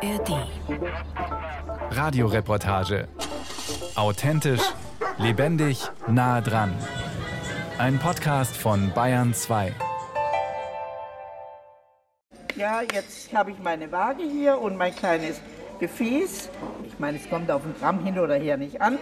ARD. 0.00 0.46
Radioreportage. 1.90 3.08
Authentisch, 3.96 4.62
lebendig, 5.18 5.90
nah 6.06 6.40
dran. 6.40 6.72
Ein 7.78 7.98
Podcast 7.98 8.56
von 8.56 8.92
Bayern 8.94 9.34
2. 9.34 9.74
Ja, 12.54 12.82
jetzt 12.82 13.34
habe 13.34 13.50
ich 13.50 13.58
meine 13.58 13.90
Waage 13.90 14.22
hier 14.22 14.60
und 14.60 14.76
mein 14.76 14.94
kleines 14.94 15.40
Gefäß. 15.80 16.48
Ich 16.86 16.98
meine, 17.00 17.18
es 17.18 17.28
kommt 17.28 17.50
auf 17.50 17.64
ein 17.64 17.74
Gramm 17.80 18.04
hin 18.04 18.20
oder 18.20 18.36
her 18.36 18.56
nicht 18.56 18.80
an. 18.80 18.98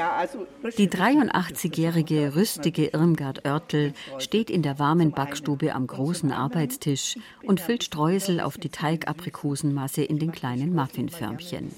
Also 0.00 0.46
die 0.78 0.88
83-jährige 0.88 2.34
rüstige 2.34 2.86
Irmgard 2.88 3.46
Oertel 3.46 3.92
steht 4.18 4.50
in 4.50 4.62
der 4.62 4.78
warmen 4.78 5.12
Backstube 5.12 5.74
am 5.74 5.86
großen 5.86 6.32
Arbeitstisch 6.32 7.16
und 7.42 7.60
füllt 7.60 7.84
Streusel 7.84 8.40
auf 8.40 8.56
die 8.56 8.70
Teigaprikosenmasse 8.70 10.02
in 10.02 10.18
den 10.18 10.32
kleinen 10.32 10.74
Muffinförmchen. 10.74 11.72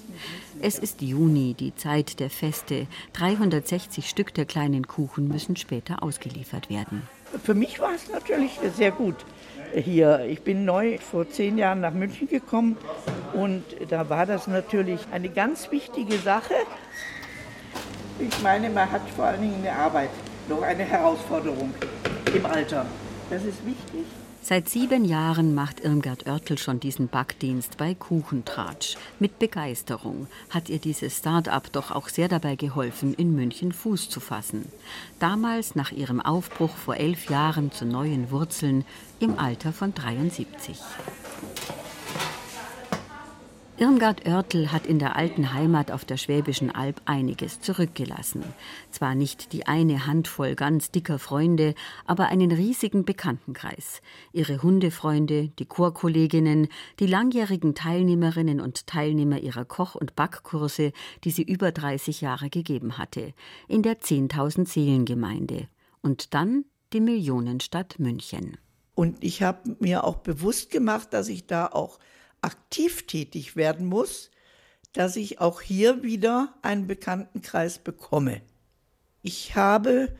Es 0.60 0.78
ist 0.78 1.02
Juni, 1.02 1.54
die 1.54 1.74
Zeit 1.74 2.20
der 2.20 2.30
Feste. 2.30 2.86
360 3.14 4.08
Stück 4.08 4.34
der 4.34 4.44
kleinen 4.44 4.86
Kuchen 4.86 5.28
müssen 5.28 5.56
später 5.56 6.02
ausgeliefert 6.02 6.70
werden. 6.70 7.02
Für 7.42 7.54
mich 7.54 7.80
war 7.80 7.94
es 7.94 8.08
natürlich 8.08 8.60
sehr 8.76 8.92
gut 8.92 9.16
hier. 9.74 10.24
Ich 10.28 10.42
bin 10.42 10.64
neu 10.64 10.98
vor 10.98 11.28
zehn 11.28 11.58
Jahren 11.58 11.80
nach 11.80 11.92
München 11.92 12.28
gekommen 12.28 12.76
und 13.32 13.64
da 13.88 14.08
war 14.08 14.26
das 14.26 14.46
natürlich 14.46 15.00
eine 15.10 15.28
ganz 15.28 15.70
wichtige 15.70 16.16
Sache, 16.18 16.54
ich 18.18 18.42
meine, 18.42 18.70
man 18.70 18.90
hat 18.90 19.02
vor 19.16 19.26
allen 19.26 19.40
Dingen 19.40 19.56
in 19.56 19.62
der 19.62 19.78
Arbeit 19.78 20.10
noch 20.48 20.62
eine 20.62 20.84
Herausforderung 20.84 21.74
im 22.34 22.46
Alter. 22.46 22.86
Das 23.30 23.42
ist 23.44 23.64
wichtig. 23.64 24.04
Seit 24.46 24.68
sieben 24.68 25.06
Jahren 25.06 25.54
macht 25.54 25.80
Irmgard 25.80 26.26
Oertel 26.26 26.58
schon 26.58 26.78
diesen 26.78 27.08
Backdienst 27.08 27.78
bei 27.78 27.94
Kuchentratsch. 27.94 28.96
Mit 29.18 29.38
Begeisterung 29.38 30.26
hat 30.50 30.68
ihr 30.68 30.78
dieses 30.78 31.16
Start-up 31.16 31.72
doch 31.72 31.90
auch 31.90 32.10
sehr 32.10 32.28
dabei 32.28 32.54
geholfen, 32.54 33.14
in 33.14 33.34
München 33.34 33.72
Fuß 33.72 34.10
zu 34.10 34.20
fassen. 34.20 34.66
Damals 35.18 35.76
nach 35.76 35.92
ihrem 35.92 36.20
Aufbruch 36.20 36.76
vor 36.76 36.96
elf 36.96 37.30
Jahren 37.30 37.72
zu 37.72 37.86
neuen 37.86 38.30
Wurzeln 38.30 38.84
im 39.18 39.38
Alter 39.38 39.72
von 39.72 39.94
73. 39.94 40.76
Irmgard 43.76 44.24
Oertel 44.24 44.70
hat 44.70 44.86
in 44.86 45.00
der 45.00 45.16
alten 45.16 45.52
Heimat 45.52 45.90
auf 45.90 46.04
der 46.04 46.16
Schwäbischen 46.16 46.72
Alb 46.72 47.02
einiges 47.06 47.60
zurückgelassen. 47.60 48.44
Zwar 48.92 49.16
nicht 49.16 49.52
die 49.52 49.66
eine 49.66 50.06
Handvoll 50.06 50.54
ganz 50.54 50.92
dicker 50.92 51.18
Freunde, 51.18 51.74
aber 52.06 52.28
einen 52.28 52.52
riesigen 52.52 53.04
Bekanntenkreis. 53.04 54.00
Ihre 54.32 54.62
Hundefreunde, 54.62 55.48
die 55.58 55.66
Chorkolleginnen, 55.66 56.68
die 57.00 57.06
langjährigen 57.08 57.74
Teilnehmerinnen 57.74 58.60
und 58.60 58.86
Teilnehmer 58.86 59.40
ihrer 59.40 59.64
Koch- 59.64 59.96
und 59.96 60.14
Backkurse, 60.14 60.92
die 61.24 61.32
sie 61.32 61.42
über 61.42 61.72
30 61.72 62.20
Jahre 62.20 62.50
gegeben 62.50 62.96
hatte, 62.96 63.34
in 63.66 63.82
der 63.82 64.00
10.000 64.00 64.68
Seelengemeinde. 64.68 65.66
Und 66.00 66.32
dann 66.32 66.64
die 66.92 67.00
Millionenstadt 67.00 67.98
München. 67.98 68.56
Und 68.94 69.24
ich 69.24 69.42
habe 69.42 69.76
mir 69.80 70.04
auch 70.04 70.18
bewusst 70.18 70.70
gemacht, 70.70 71.12
dass 71.12 71.28
ich 71.28 71.48
da 71.48 71.66
auch 71.66 71.98
aktiv 72.44 73.06
tätig 73.06 73.56
werden 73.56 73.86
muss, 73.86 74.30
dass 74.92 75.16
ich 75.16 75.40
auch 75.40 75.60
hier 75.60 76.02
wieder 76.02 76.54
einen 76.62 76.86
Bekanntenkreis 76.86 77.78
bekomme. 77.78 78.40
Ich 79.22 79.56
habe 79.56 80.14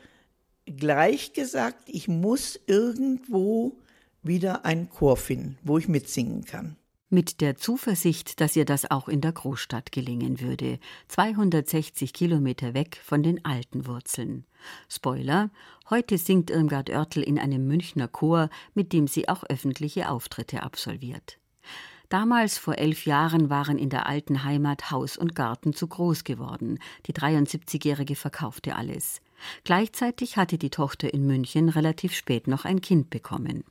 gleich 0.65 1.33
gesagt, 1.33 1.83
ich 1.87 2.07
muss 2.07 2.59
irgendwo 2.67 3.77
wieder 4.21 4.65
einen 4.65 4.89
Chor 4.89 5.17
finden, 5.17 5.57
wo 5.63 5.77
ich 5.77 5.87
mitsingen 5.87 6.43
kann. 6.43 6.75
Mit 7.09 7.39
der 7.39 7.55
Zuversicht, 7.55 8.41
dass 8.41 8.55
ihr 8.55 8.65
das 8.65 8.89
auch 8.89 9.07
in 9.07 9.21
der 9.21 9.31
Großstadt 9.31 9.91
gelingen 9.91 10.41
würde, 10.41 10.79
260 11.07 12.13
Kilometer 12.13 12.73
weg 12.73 12.99
von 13.03 13.21
den 13.21 13.45
alten 13.45 13.85
Wurzeln. 13.85 14.45
Spoiler: 14.89 15.51
Heute 15.89 16.17
singt 16.17 16.49
Irmgard 16.49 16.89
Oertel 16.89 17.21
in 17.21 17.37
einem 17.37 17.67
Münchner 17.67 18.07
Chor, 18.07 18.49
mit 18.73 18.91
dem 18.91 19.07
sie 19.07 19.29
auch 19.29 19.43
öffentliche 19.43 20.09
Auftritte 20.09 20.63
absolviert. 20.63 21.37
Damals 22.09 22.57
vor 22.57 22.77
elf 22.77 23.05
Jahren 23.05 23.49
waren 23.49 23.77
in 23.77 23.89
der 23.89 24.05
alten 24.07 24.43
Heimat 24.43 24.91
Haus 24.91 25.17
und 25.17 25.35
Garten 25.35 25.73
zu 25.73 25.87
groß 25.87 26.23
geworden. 26.23 26.79
Die 27.07 27.13
73-Jährige 27.13 28.15
verkaufte 28.15 28.75
alles. 28.75 29.21
Gleichzeitig 29.63 30.37
hatte 30.37 30.57
die 30.57 30.69
Tochter 30.69 31.13
in 31.13 31.25
München 31.25 31.69
relativ 31.69 32.13
spät 32.13 32.47
noch 32.47 32.65
ein 32.65 32.81
Kind 32.81 33.09
bekommen. 33.09 33.63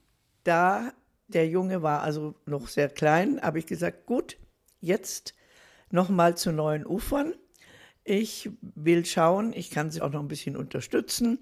Da 0.43 0.91
der 1.27 1.47
Junge 1.47 1.81
war 1.81 2.01
also 2.03 2.35
noch 2.45 2.67
sehr 2.67 2.89
klein, 2.89 3.41
habe 3.41 3.59
ich 3.59 3.65
gesagt, 3.65 4.05
gut, 4.05 4.37
jetzt 4.79 5.33
noch 5.89 6.09
mal 6.09 6.37
zu 6.37 6.51
neuen 6.51 6.85
Ufern. 6.85 7.33
Ich 8.03 8.51
will 8.61 9.05
schauen, 9.05 9.53
ich 9.53 9.71
kann 9.71 9.89
sie 9.89 10.01
auch 10.01 10.11
noch 10.11 10.19
ein 10.19 10.27
bisschen 10.27 10.55
unterstützen. 10.55 11.39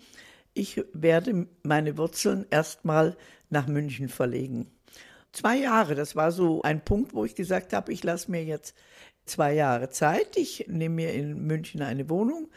Ich 0.54 0.82
werde 0.94 1.48
meine 1.64 1.98
Wurzeln 1.98 2.46
erstmal 2.50 3.18
nach 3.50 3.68
München 3.68 4.08
verlegen 4.08 4.72
zwei 5.34 5.58
Jahre. 5.58 5.96
Das 5.96 6.16
war 6.16 6.32
so 6.32 6.62
ein 6.62 6.84
Punkt, 6.86 7.14
wo 7.14 7.26
ich 7.26 7.36
gesagt 7.36 7.74
habe, 7.74 7.92
ich 7.92 8.04
lasse 8.04 8.32
mir 8.32 8.44
jetzt 8.44 8.76
zwei 9.26 9.54
Jahre 9.54 9.90
Zeit. 9.90 10.38
Ich 10.38 10.66
nehme 10.68 10.96
mir 10.96 11.14
in 11.14 11.46
München 11.46 11.82
eine 11.82 12.10
Wohnung 12.10 12.50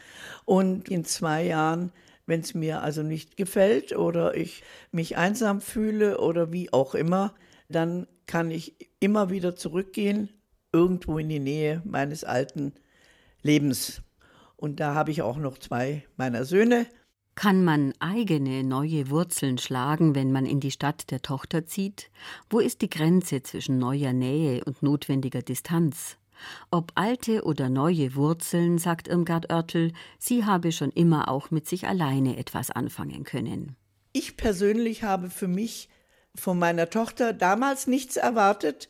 und 0.45 0.89
in 0.89 1.03
zwei 1.03 1.43
Jahren, 1.43 1.91
wenn 2.25 2.41
es 2.41 2.53
mir 2.53 2.81
also 2.81 3.03
nicht 3.03 3.37
gefällt 3.37 3.95
oder 3.95 4.35
ich 4.35 4.63
mich 4.91 5.17
einsam 5.17 5.61
fühle 5.61 6.19
oder 6.19 6.51
wie 6.51 6.71
auch 6.71 6.95
immer, 6.95 7.33
dann 7.69 8.07
kann 8.25 8.51
ich 8.51 8.75
immer 8.99 9.29
wieder 9.29 9.55
zurückgehen, 9.55 10.29
irgendwo 10.71 11.17
in 11.17 11.29
die 11.29 11.39
Nähe 11.39 11.81
meines 11.85 12.23
alten 12.23 12.73
Lebens. 13.41 14.01
Und 14.57 14.79
da 14.79 14.93
habe 14.93 15.11
ich 15.11 15.21
auch 15.21 15.37
noch 15.37 15.57
zwei 15.57 16.03
meiner 16.17 16.43
Söhne. 16.43 16.87
Kann 17.37 17.63
man 17.63 17.93
eigene 17.99 18.63
neue 18.63 19.11
Wurzeln 19.11 19.59
schlagen, 19.59 20.15
wenn 20.15 20.31
man 20.31 20.47
in 20.47 20.59
die 20.59 20.71
Stadt 20.71 21.11
der 21.11 21.21
Tochter 21.21 21.67
zieht? 21.67 22.09
Wo 22.49 22.57
ist 22.57 22.81
die 22.81 22.89
Grenze 22.89 23.43
zwischen 23.43 23.77
neuer 23.77 24.11
Nähe 24.11 24.63
und 24.63 24.81
notwendiger 24.81 25.43
Distanz? 25.43 26.17
Ob 26.71 26.93
alte 26.95 27.43
oder 27.43 27.69
neue 27.69 28.15
Wurzeln, 28.15 28.79
sagt 28.79 29.07
Irmgard 29.07 29.53
Oertel, 29.53 29.93
sie 30.17 30.45
habe 30.45 30.71
schon 30.71 30.89
immer 30.89 31.29
auch 31.29 31.51
mit 31.51 31.67
sich 31.67 31.85
alleine 31.85 32.37
etwas 32.37 32.71
anfangen 32.71 33.23
können. 33.23 33.75
Ich 34.13 34.35
persönlich 34.35 35.03
habe 35.03 35.29
für 35.29 35.47
mich 35.47 35.89
von 36.33 36.57
meiner 36.57 36.89
Tochter 36.89 37.33
damals 37.33 37.85
nichts 37.85 38.17
erwartet, 38.17 38.89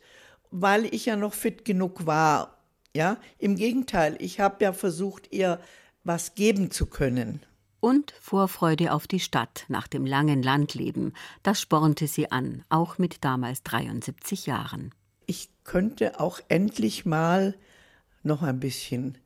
weil 0.50 0.86
ich 0.86 1.04
ja 1.04 1.16
noch 1.16 1.34
fit 1.34 1.66
genug 1.66 2.06
war. 2.06 2.56
Ja, 2.96 3.18
im 3.36 3.56
Gegenteil, 3.56 4.16
ich 4.20 4.40
habe 4.40 4.64
ja 4.64 4.72
versucht, 4.72 5.34
ihr 5.34 5.60
was 6.02 6.34
geben 6.34 6.70
zu 6.70 6.86
können. 6.86 7.42
Und 7.80 8.12
Vorfreude 8.20 8.92
auf 8.92 9.06
die 9.06 9.20
Stadt 9.20 9.64
nach 9.68 9.86
dem 9.86 10.04
langen 10.04 10.42
Landleben, 10.42 11.12
das 11.42 11.60
spornte 11.60 12.08
sie 12.08 12.32
an, 12.32 12.64
auch 12.68 12.98
mit 12.98 13.24
damals 13.24 13.62
73 13.62 14.46
Jahren. 14.46 14.92
Ich 15.26 15.50
könnte 15.62 16.18
auch 16.18 16.40
endlich 16.48 17.06
mal 17.06 17.54
noch 18.24 18.42
ein 18.42 18.58
bisschen 18.58 19.18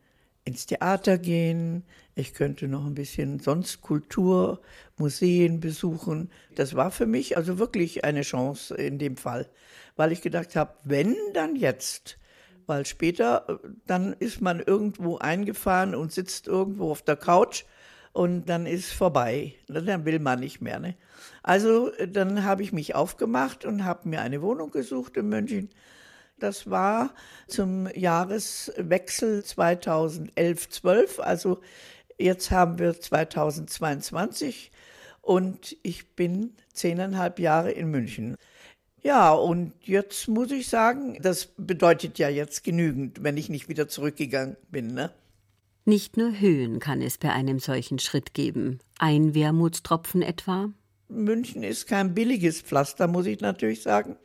ins 0.44 0.66
Theater 0.66 1.18
gehen, 1.18 1.84
ich 2.14 2.34
könnte 2.34 2.68
noch 2.68 2.84
ein 2.84 2.94
bisschen 2.94 3.40
sonst 3.40 3.80
Kultur, 3.80 4.60
Museen 4.98 5.60
besuchen. 5.60 6.30
Das 6.54 6.74
war 6.74 6.90
für 6.90 7.06
mich 7.06 7.36
also 7.36 7.58
wirklich 7.58 8.04
eine 8.04 8.22
Chance 8.22 8.74
in 8.74 8.98
dem 8.98 9.16
Fall, 9.16 9.48
weil 9.96 10.12
ich 10.12 10.20
gedacht 10.20 10.56
habe, 10.56 10.74
wenn 10.84 11.16
dann 11.32 11.56
jetzt, 11.56 12.18
weil 12.66 12.84
später 12.84 13.46
äh, 13.48 13.68
dann 13.86 14.12
ist 14.12 14.40
man 14.42 14.60
irgendwo 14.60 15.16
eingefahren 15.16 15.94
und 15.94 16.12
sitzt 16.12 16.48
irgendwo 16.48 16.90
auf 16.90 17.02
der 17.02 17.16
Couch 17.16 17.64
und 18.12 18.46
dann 18.46 18.66
ist 18.66 18.92
vorbei. 18.92 19.54
Dann 19.68 20.04
will 20.04 20.18
man 20.18 20.40
nicht 20.40 20.60
mehr. 20.60 20.78
Ne? 20.78 20.94
Also 21.42 21.90
dann 22.08 22.44
habe 22.44 22.62
ich 22.62 22.72
mich 22.72 22.94
aufgemacht 22.94 23.64
und 23.64 23.84
habe 23.84 24.08
mir 24.08 24.20
eine 24.20 24.42
Wohnung 24.42 24.70
gesucht 24.70 25.16
in 25.16 25.28
München. 25.28 25.70
Das 26.38 26.68
war 26.68 27.14
zum 27.46 27.88
Jahreswechsel 27.94 29.40
2011-12. 29.40 31.20
Also 31.20 31.60
jetzt 32.18 32.50
haben 32.50 32.78
wir 32.78 33.00
2022 33.00 34.72
und 35.20 35.76
ich 35.82 36.14
bin 36.14 36.54
zehneinhalb 36.72 37.38
Jahre 37.38 37.70
in 37.70 37.90
München. 37.90 38.36
Ja, 39.04 39.32
und 39.32 39.72
jetzt 39.82 40.28
muss 40.28 40.50
ich 40.52 40.68
sagen, 40.68 41.18
das 41.20 41.46
bedeutet 41.56 42.18
ja 42.18 42.28
jetzt 42.28 42.62
genügend, 42.62 43.22
wenn 43.24 43.36
ich 43.36 43.48
nicht 43.48 43.68
wieder 43.68 43.88
zurückgegangen 43.88 44.56
bin. 44.70 44.94
Ne? 44.94 45.10
Nicht 45.84 46.16
nur 46.16 46.38
Höhen 46.38 46.78
kann 46.78 47.02
es 47.02 47.18
bei 47.18 47.32
einem 47.32 47.58
solchen 47.58 47.98
Schritt 47.98 48.34
geben. 48.34 48.78
Ein 48.98 49.34
Wermutstropfen 49.34 50.22
etwa? 50.22 50.70
München 51.08 51.64
ist 51.64 51.88
kein 51.88 52.14
billiges 52.14 52.62
Pflaster, 52.62 53.08
muss 53.08 53.26
ich 53.26 53.40
natürlich 53.40 53.82
sagen. 53.82 54.16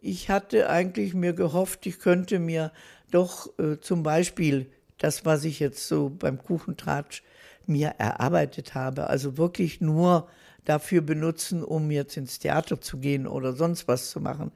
Ich 0.00 0.30
hatte 0.30 0.70
eigentlich 0.70 1.12
mir 1.12 1.32
gehofft, 1.32 1.86
ich 1.86 1.98
könnte 1.98 2.38
mir 2.38 2.70
doch 3.10 3.58
äh, 3.58 3.80
zum 3.80 4.04
Beispiel 4.04 4.70
das, 4.98 5.24
was 5.24 5.44
ich 5.44 5.58
jetzt 5.58 5.88
so 5.88 6.08
beim 6.08 6.38
Kuchentratsch 6.38 7.22
mir 7.66 7.88
erarbeitet 7.98 8.74
habe, 8.74 9.08
also 9.10 9.36
wirklich 9.36 9.80
nur 9.80 10.28
dafür 10.64 11.00
benutzen, 11.00 11.64
um 11.64 11.90
jetzt 11.90 12.16
ins 12.16 12.38
Theater 12.38 12.80
zu 12.80 12.98
gehen 12.98 13.26
oder 13.26 13.54
sonst 13.54 13.88
was 13.88 14.10
zu 14.10 14.20
machen. 14.20 14.52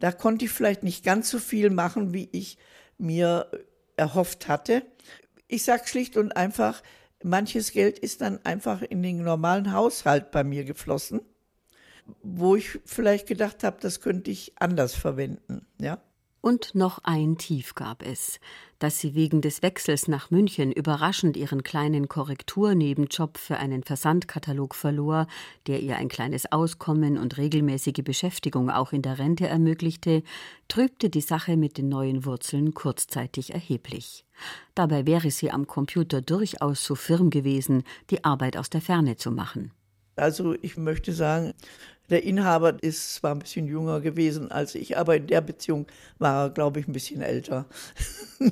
Da 0.00 0.10
konnte 0.10 0.46
ich 0.46 0.50
vielleicht 0.50 0.82
nicht 0.82 1.04
ganz 1.04 1.30
so 1.30 1.38
viel 1.38 1.68
machen, 1.68 2.14
wie 2.14 2.28
ich 2.32 2.56
mir 2.98 3.50
erhofft 3.96 4.48
hatte. 4.48 4.82
Ich 5.48 5.64
sage 5.64 5.86
schlicht 5.86 6.16
und 6.16 6.36
einfach, 6.36 6.82
manches 7.22 7.72
Geld 7.72 7.98
ist 7.98 8.20
dann 8.20 8.44
einfach 8.44 8.82
in 8.82 9.02
den 9.02 9.22
normalen 9.22 9.72
Haushalt 9.72 10.30
bei 10.30 10.44
mir 10.44 10.64
geflossen, 10.64 11.20
wo 12.22 12.56
ich 12.56 12.80
vielleicht 12.84 13.26
gedacht 13.26 13.64
habe, 13.64 13.78
das 13.80 14.00
könnte 14.00 14.30
ich 14.30 14.52
anders 14.60 14.94
verwenden, 14.94 15.66
ja. 15.80 16.00
Und 16.46 16.76
noch 16.76 17.00
ein 17.02 17.38
Tief 17.38 17.74
gab 17.74 18.06
es, 18.06 18.38
dass 18.78 19.00
sie 19.00 19.16
wegen 19.16 19.40
des 19.40 19.62
Wechsels 19.62 20.06
nach 20.06 20.30
München 20.30 20.70
überraschend 20.70 21.36
ihren 21.36 21.64
kleinen 21.64 22.06
Korrekturnebenjob 22.06 23.36
für 23.36 23.56
einen 23.56 23.82
Versandkatalog 23.82 24.76
verlor, 24.76 25.26
der 25.66 25.80
ihr 25.80 25.96
ein 25.96 26.06
kleines 26.06 26.52
Auskommen 26.52 27.18
und 27.18 27.36
regelmäßige 27.36 28.04
Beschäftigung 28.04 28.70
auch 28.70 28.92
in 28.92 29.02
der 29.02 29.18
Rente 29.18 29.48
ermöglichte, 29.48 30.22
trübte 30.68 31.10
die 31.10 31.20
Sache 31.20 31.56
mit 31.56 31.78
den 31.78 31.88
neuen 31.88 32.24
Wurzeln 32.24 32.74
kurzzeitig 32.74 33.52
erheblich. 33.52 34.24
Dabei 34.76 35.04
wäre 35.04 35.32
sie 35.32 35.50
am 35.50 35.66
Computer 35.66 36.22
durchaus 36.22 36.84
so 36.84 36.94
firm 36.94 37.30
gewesen, 37.30 37.82
die 38.10 38.22
Arbeit 38.22 38.56
aus 38.56 38.70
der 38.70 38.82
Ferne 38.82 39.16
zu 39.16 39.32
machen. 39.32 39.72
Also 40.16 40.54
ich 40.62 40.76
möchte 40.76 41.12
sagen, 41.12 41.52
der 42.10 42.24
Inhaber 42.24 42.82
ist 42.82 43.14
zwar 43.14 43.32
ein 43.32 43.40
bisschen 43.40 43.66
jünger 43.66 44.00
gewesen 44.00 44.50
als 44.50 44.74
ich, 44.74 44.96
aber 44.96 45.16
in 45.16 45.26
der 45.26 45.40
Beziehung 45.40 45.86
war 46.18 46.46
er, 46.46 46.50
glaube 46.50 46.80
ich, 46.80 46.88
ein 46.88 46.92
bisschen 46.92 47.20
älter. 47.20 47.66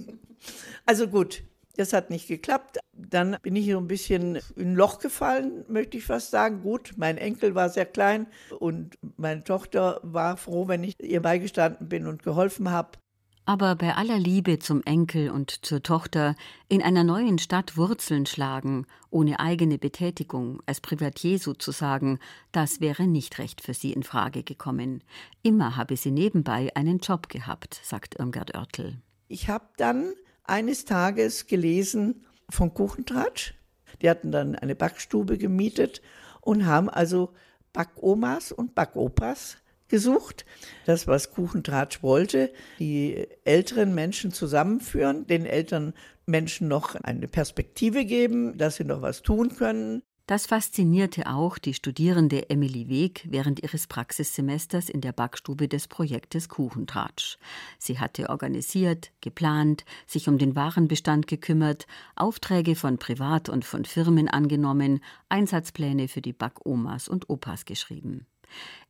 also 0.86 1.08
gut, 1.08 1.42
das 1.76 1.92
hat 1.92 2.10
nicht 2.10 2.28
geklappt. 2.28 2.78
Dann 2.92 3.36
bin 3.42 3.56
ich 3.56 3.70
so 3.70 3.78
ein 3.78 3.88
bisschen 3.88 4.36
in 4.56 4.72
ein 4.72 4.74
Loch 4.74 4.98
gefallen, 4.98 5.64
möchte 5.68 5.96
ich 5.96 6.04
fast 6.04 6.30
sagen. 6.30 6.62
Gut, 6.62 6.92
mein 6.96 7.18
Enkel 7.18 7.54
war 7.54 7.68
sehr 7.68 7.86
klein 7.86 8.26
und 8.58 8.98
meine 9.16 9.44
Tochter 9.44 10.00
war 10.02 10.36
froh, 10.36 10.68
wenn 10.68 10.84
ich 10.84 10.94
ihr 11.02 11.22
beigestanden 11.22 11.88
bin 11.88 12.06
und 12.06 12.22
geholfen 12.22 12.70
habe. 12.70 12.98
Aber 13.46 13.76
bei 13.76 13.94
aller 13.94 14.18
Liebe 14.18 14.58
zum 14.58 14.82
Enkel 14.84 15.30
und 15.30 15.66
zur 15.66 15.82
Tochter 15.82 16.34
in 16.68 16.82
einer 16.82 17.04
neuen 17.04 17.38
Stadt 17.38 17.76
Wurzeln 17.76 18.24
schlagen, 18.24 18.86
ohne 19.10 19.38
eigene 19.38 19.76
Betätigung, 19.76 20.62
als 20.64 20.80
Privatier 20.80 21.38
sozusagen, 21.38 22.20
das 22.52 22.80
wäre 22.80 23.06
nicht 23.06 23.38
recht 23.38 23.60
für 23.60 23.74
sie 23.74 23.92
in 23.92 24.02
Frage 24.02 24.44
gekommen. 24.44 25.04
Immer 25.42 25.76
habe 25.76 25.96
sie 25.96 26.10
nebenbei 26.10 26.74
einen 26.74 27.00
Job 27.00 27.28
gehabt, 27.28 27.80
sagt 27.82 28.18
Irmgard 28.18 28.54
Oertel. 28.54 28.96
Ich 29.28 29.50
habe 29.50 29.66
dann 29.76 30.14
eines 30.44 30.86
Tages 30.86 31.46
gelesen 31.46 32.24
von 32.48 32.72
Kuchentratsch. 32.72 33.54
Die 34.00 34.08
hatten 34.08 34.32
dann 34.32 34.54
eine 34.54 34.74
Backstube 34.74 35.36
gemietet 35.36 36.00
und 36.40 36.64
haben 36.64 36.88
also 36.88 37.34
Backomas 37.74 38.52
und 38.52 38.74
Backopas 38.74 39.58
gesucht. 39.94 40.44
Das, 40.86 41.06
was 41.06 41.30
Kuchentratsch 41.30 42.02
wollte, 42.02 42.52
die 42.80 43.28
älteren 43.44 43.94
Menschen 43.94 44.32
zusammenführen, 44.32 45.24
den 45.28 45.46
älteren 45.46 45.94
Menschen 46.26 46.66
noch 46.66 46.96
eine 46.96 47.28
Perspektive 47.28 48.04
geben, 48.04 48.58
dass 48.58 48.74
sie 48.74 48.82
noch 48.82 49.02
was 49.02 49.22
tun 49.22 49.54
können. 49.54 50.02
Das 50.26 50.46
faszinierte 50.46 51.28
auch 51.28 51.58
die 51.58 51.74
Studierende 51.74 52.50
Emily 52.50 52.88
Weg 52.88 53.24
während 53.30 53.62
ihres 53.62 53.86
Praxissemesters 53.86 54.88
in 54.88 55.00
der 55.00 55.12
Backstube 55.12 55.68
des 55.68 55.86
Projektes 55.86 56.48
Kuchentratsch. 56.48 57.36
Sie 57.78 58.00
hatte 58.00 58.30
organisiert, 58.30 59.12
geplant, 59.20 59.84
sich 60.08 60.26
um 60.26 60.38
den 60.38 60.56
Warenbestand 60.56 61.28
gekümmert, 61.28 61.86
Aufträge 62.16 62.74
von 62.74 62.98
Privat- 62.98 63.48
und 63.48 63.64
von 63.64 63.84
Firmen 63.84 64.26
angenommen, 64.26 65.04
Einsatzpläne 65.28 66.08
für 66.08 66.22
die 66.22 66.32
Backomas 66.32 67.06
und 67.06 67.30
Opas 67.30 67.64
geschrieben. 67.64 68.26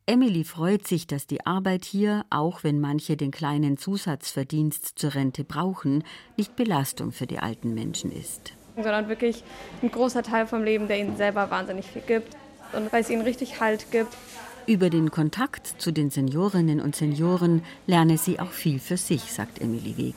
Emily 0.07 0.45
freut 0.45 0.87
sich, 0.87 1.07
dass 1.07 1.27
die 1.27 1.47
Arbeit 1.47 1.87
hier, 1.87 2.27
auch 2.29 2.63
wenn 2.63 2.79
manche 2.79 3.17
den 3.17 3.31
kleinen 3.31 3.79
Zusatzverdienst 3.79 4.99
zur 4.99 5.15
Rente 5.15 5.45
brauchen, 5.45 6.05
nicht 6.37 6.57
Belastung 6.57 7.11
für 7.11 7.27
die 7.27 7.39
alten 7.39 7.73
Menschen 7.73 8.13
ist. 8.13 8.53
Sondern 8.77 9.09
wirklich 9.09 9.43
ein 9.83 9.91
großer 9.91 10.23
Teil 10.23 10.47
vom 10.47 10.63
Leben, 10.63 10.89
der 10.89 10.99
ihnen 10.99 11.17
selber 11.17 11.51
wahnsinnig 11.51 11.87
viel 11.87 12.03
gibt 12.03 12.37
und 12.75 12.93
weil 12.93 13.01
es 13.01 13.09
ihnen 13.09 13.23
richtig 13.23 13.61
Halt 13.61 13.91
gibt. 13.91 14.15
Über 14.67 14.91
den 14.91 15.11
Kontakt 15.11 15.75
zu 15.79 15.91
den 15.91 16.11
Seniorinnen 16.11 16.83
und 16.83 16.95
Senioren 16.95 17.63
lerne 17.87 18.19
sie 18.19 18.41
auch 18.41 18.51
viel 18.51 18.81
für 18.81 18.99
sich, 18.99 19.33
sagt 19.33 19.63
Emily 19.63 19.97
Weg. 19.97 20.17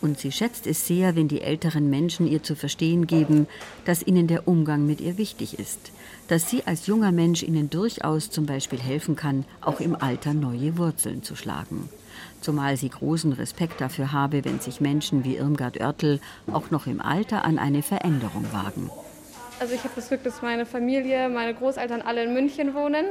Und 0.00 0.18
sie 0.18 0.32
schätzt 0.32 0.66
es 0.66 0.86
sehr, 0.86 1.16
wenn 1.16 1.28
die 1.28 1.42
älteren 1.42 1.90
Menschen 1.90 2.26
ihr 2.26 2.42
zu 2.42 2.54
verstehen 2.54 3.06
geben, 3.06 3.46
dass 3.84 4.06
ihnen 4.06 4.26
der 4.26 4.48
Umgang 4.48 4.86
mit 4.86 5.02
ihr 5.02 5.18
wichtig 5.18 5.58
ist 5.58 5.92
dass 6.28 6.48
sie 6.48 6.62
als 6.66 6.86
junger 6.86 7.10
Mensch 7.10 7.42
ihnen 7.42 7.70
durchaus 7.70 8.30
zum 8.30 8.46
Beispiel 8.46 8.78
helfen 8.78 9.16
kann, 9.16 9.44
auch 9.60 9.80
im 9.80 9.96
Alter 9.96 10.34
neue 10.34 10.78
Wurzeln 10.78 11.22
zu 11.22 11.34
schlagen. 11.34 11.88
Zumal 12.40 12.76
sie 12.76 12.90
großen 12.90 13.32
Respekt 13.32 13.80
dafür 13.80 14.12
habe, 14.12 14.44
wenn 14.44 14.60
sich 14.60 14.80
Menschen 14.80 15.24
wie 15.24 15.36
Irmgard 15.36 15.80
Oertel 15.80 16.20
auch 16.52 16.70
noch 16.70 16.86
im 16.86 17.00
Alter 17.00 17.44
an 17.44 17.58
eine 17.58 17.82
Veränderung 17.82 18.44
wagen. 18.52 18.90
Also 19.60 19.74
ich 19.74 19.82
habe 19.82 19.92
das 19.96 20.08
Glück, 20.08 20.22
dass 20.22 20.40
meine 20.40 20.66
Familie, 20.66 21.28
meine 21.28 21.54
Großeltern 21.54 22.00
alle 22.02 22.22
in 22.22 22.32
München 22.32 22.74
wohnen 22.74 23.06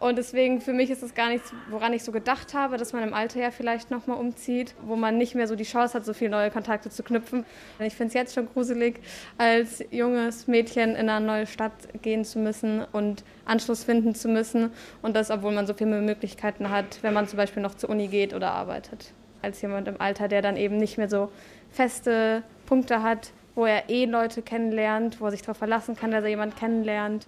und 0.00 0.16
deswegen 0.16 0.60
für 0.60 0.72
mich 0.72 0.90
ist 0.90 1.02
es 1.02 1.14
gar 1.14 1.28
nichts, 1.28 1.52
woran 1.70 1.92
ich 1.92 2.04
so 2.04 2.12
gedacht 2.12 2.54
habe, 2.54 2.76
dass 2.76 2.92
man 2.92 3.02
im 3.02 3.12
Alter 3.12 3.40
ja 3.40 3.50
vielleicht 3.50 3.90
nochmal 3.90 4.18
umzieht, 4.18 4.76
wo 4.82 4.94
man 4.94 5.18
nicht 5.18 5.34
mehr 5.34 5.48
so 5.48 5.56
die 5.56 5.64
Chance 5.64 5.94
hat, 5.94 6.04
so 6.04 6.14
viele 6.14 6.30
neue 6.30 6.52
Kontakte 6.52 6.88
zu 6.88 7.02
knüpfen. 7.02 7.44
Ich 7.80 7.96
finde 7.96 8.08
es 8.08 8.14
jetzt 8.14 8.34
schon 8.34 8.46
gruselig, 8.46 9.00
als 9.38 9.84
junges 9.90 10.46
Mädchen 10.46 10.94
in 10.94 11.08
eine 11.08 11.26
neue 11.26 11.46
Stadt 11.48 11.72
gehen 12.00 12.24
zu 12.24 12.38
müssen 12.38 12.84
und 12.92 13.24
Anschluss 13.44 13.82
finden 13.82 14.14
zu 14.14 14.28
müssen. 14.28 14.70
Und 15.02 15.16
das, 15.16 15.32
obwohl 15.32 15.52
man 15.52 15.66
so 15.66 15.74
viele 15.74 16.00
Möglichkeiten 16.00 16.70
hat, 16.70 17.02
wenn 17.02 17.12
man 17.12 17.26
zum 17.26 17.36
Beispiel 17.36 17.62
noch 17.62 17.74
zur 17.74 17.90
Uni 17.90 18.06
geht 18.06 18.34
oder 18.34 18.52
arbeitet. 18.52 19.12
Als 19.42 19.60
jemand 19.62 19.88
im 19.88 20.00
Alter, 20.00 20.28
der 20.28 20.42
dann 20.42 20.56
eben 20.56 20.76
nicht 20.76 20.98
mehr 20.98 21.08
so 21.08 21.32
feste 21.70 22.44
Punkte 22.66 23.02
hat, 23.02 23.32
wo 23.56 23.66
er 23.66 23.90
eh 23.90 24.04
Leute 24.04 24.42
kennenlernt, 24.42 25.20
wo 25.20 25.24
er 25.24 25.32
sich 25.32 25.42
darauf 25.42 25.56
verlassen 25.56 25.96
kann, 25.96 26.12
dass 26.12 26.22
er 26.22 26.30
jemanden 26.30 26.54
kennenlernt. 26.54 27.26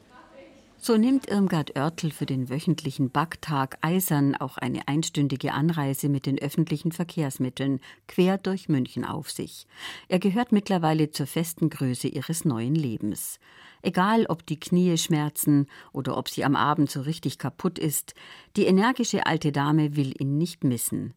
So 0.82 0.97
nimmt 0.97 1.29
Irmgard 1.29 1.77
Oertel 1.77 2.11
für 2.11 2.25
den 2.25 2.49
wöchentlichen 2.49 3.11
Backtag 3.11 3.77
Eisern 3.82 4.35
auch 4.35 4.56
eine 4.56 4.88
einstündige 4.88 5.53
Anreise 5.53 6.09
mit 6.09 6.25
den 6.25 6.38
öffentlichen 6.38 6.91
Verkehrsmitteln 6.91 7.81
quer 8.09 8.38
durch 8.38 8.71
München 8.71 9.05
auf 9.05 9.31
sich. 9.31 9.67
Er 10.09 10.19
gehört 10.19 10.53
mittlerweile 10.53 11.11
zur 11.11 11.27
festen 11.27 11.69
Größe 11.69 12.09
ihres 12.09 12.47
neuen 12.47 12.75
Lebens. 12.75 13.41
Egal, 13.82 14.25
ob 14.31 14.47
die 14.47 14.59
Knie 14.59 14.97
schmerzen 14.97 15.67
oder 15.93 16.17
ob 16.17 16.31
sie 16.31 16.47
am 16.47 16.56
Abend 16.56 16.91
so 16.91 17.03
richtig 17.03 17.37
kaputt 17.37 17.79
ist, 17.79 18.15
die 18.56 18.65
energische 18.65 19.27
alte 19.27 19.53
Dame 19.53 19.97
will 19.97 20.15
ihn 20.19 20.38
nicht 20.38 20.65
missen. 20.65 21.13